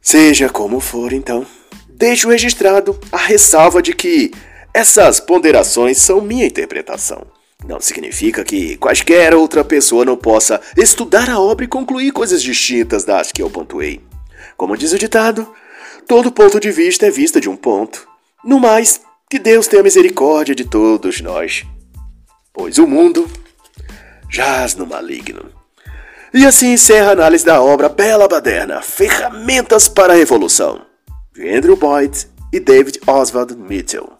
Seja 0.00 0.48
como 0.48 0.80
for, 0.80 1.12
então, 1.12 1.46
deixo 1.88 2.28
registrado 2.28 2.98
a 3.12 3.18
ressalva 3.18 3.82
de 3.82 3.92
que 3.92 4.30
essas 4.72 5.20
ponderações 5.20 5.98
são 5.98 6.20
minha 6.20 6.46
interpretação. 6.46 7.37
Não 7.64 7.80
significa 7.80 8.44
que 8.44 8.76
quaisquer 8.76 9.34
outra 9.34 9.64
pessoa 9.64 10.04
não 10.04 10.16
possa 10.16 10.60
estudar 10.76 11.28
a 11.28 11.40
obra 11.40 11.64
e 11.64 11.68
concluir 11.68 12.12
coisas 12.12 12.42
distintas 12.42 13.04
das 13.04 13.32
que 13.32 13.42
eu 13.42 13.50
pontuei. 13.50 14.00
Como 14.56 14.76
diz 14.76 14.92
o 14.92 14.98
ditado, 14.98 15.52
todo 16.06 16.32
ponto 16.32 16.60
de 16.60 16.70
vista 16.70 17.06
é 17.06 17.10
vista 17.10 17.40
de 17.40 17.48
um 17.48 17.56
ponto. 17.56 18.08
No 18.44 18.60
mais, 18.60 19.00
que 19.28 19.38
Deus 19.38 19.66
tenha 19.66 19.82
misericórdia 19.82 20.54
de 20.54 20.64
todos 20.64 21.20
nós, 21.20 21.64
pois 22.52 22.78
o 22.78 22.86
mundo 22.86 23.28
jaz 24.30 24.74
no 24.74 24.86
maligno. 24.86 25.50
E 26.32 26.46
assim 26.46 26.72
encerra 26.72 27.08
a 27.08 27.12
análise 27.12 27.44
da 27.44 27.60
obra 27.62 27.88
Bela 27.88 28.28
Baderna, 28.28 28.82
Ferramentas 28.82 29.88
para 29.88 30.12
a 30.12 30.16
Revolução, 30.16 30.82
de 31.34 31.48
Andrew 31.48 31.76
Boyd 31.76 32.26
e 32.52 32.60
David 32.60 33.00
Oswald 33.06 33.56
Mitchell. 33.56 34.17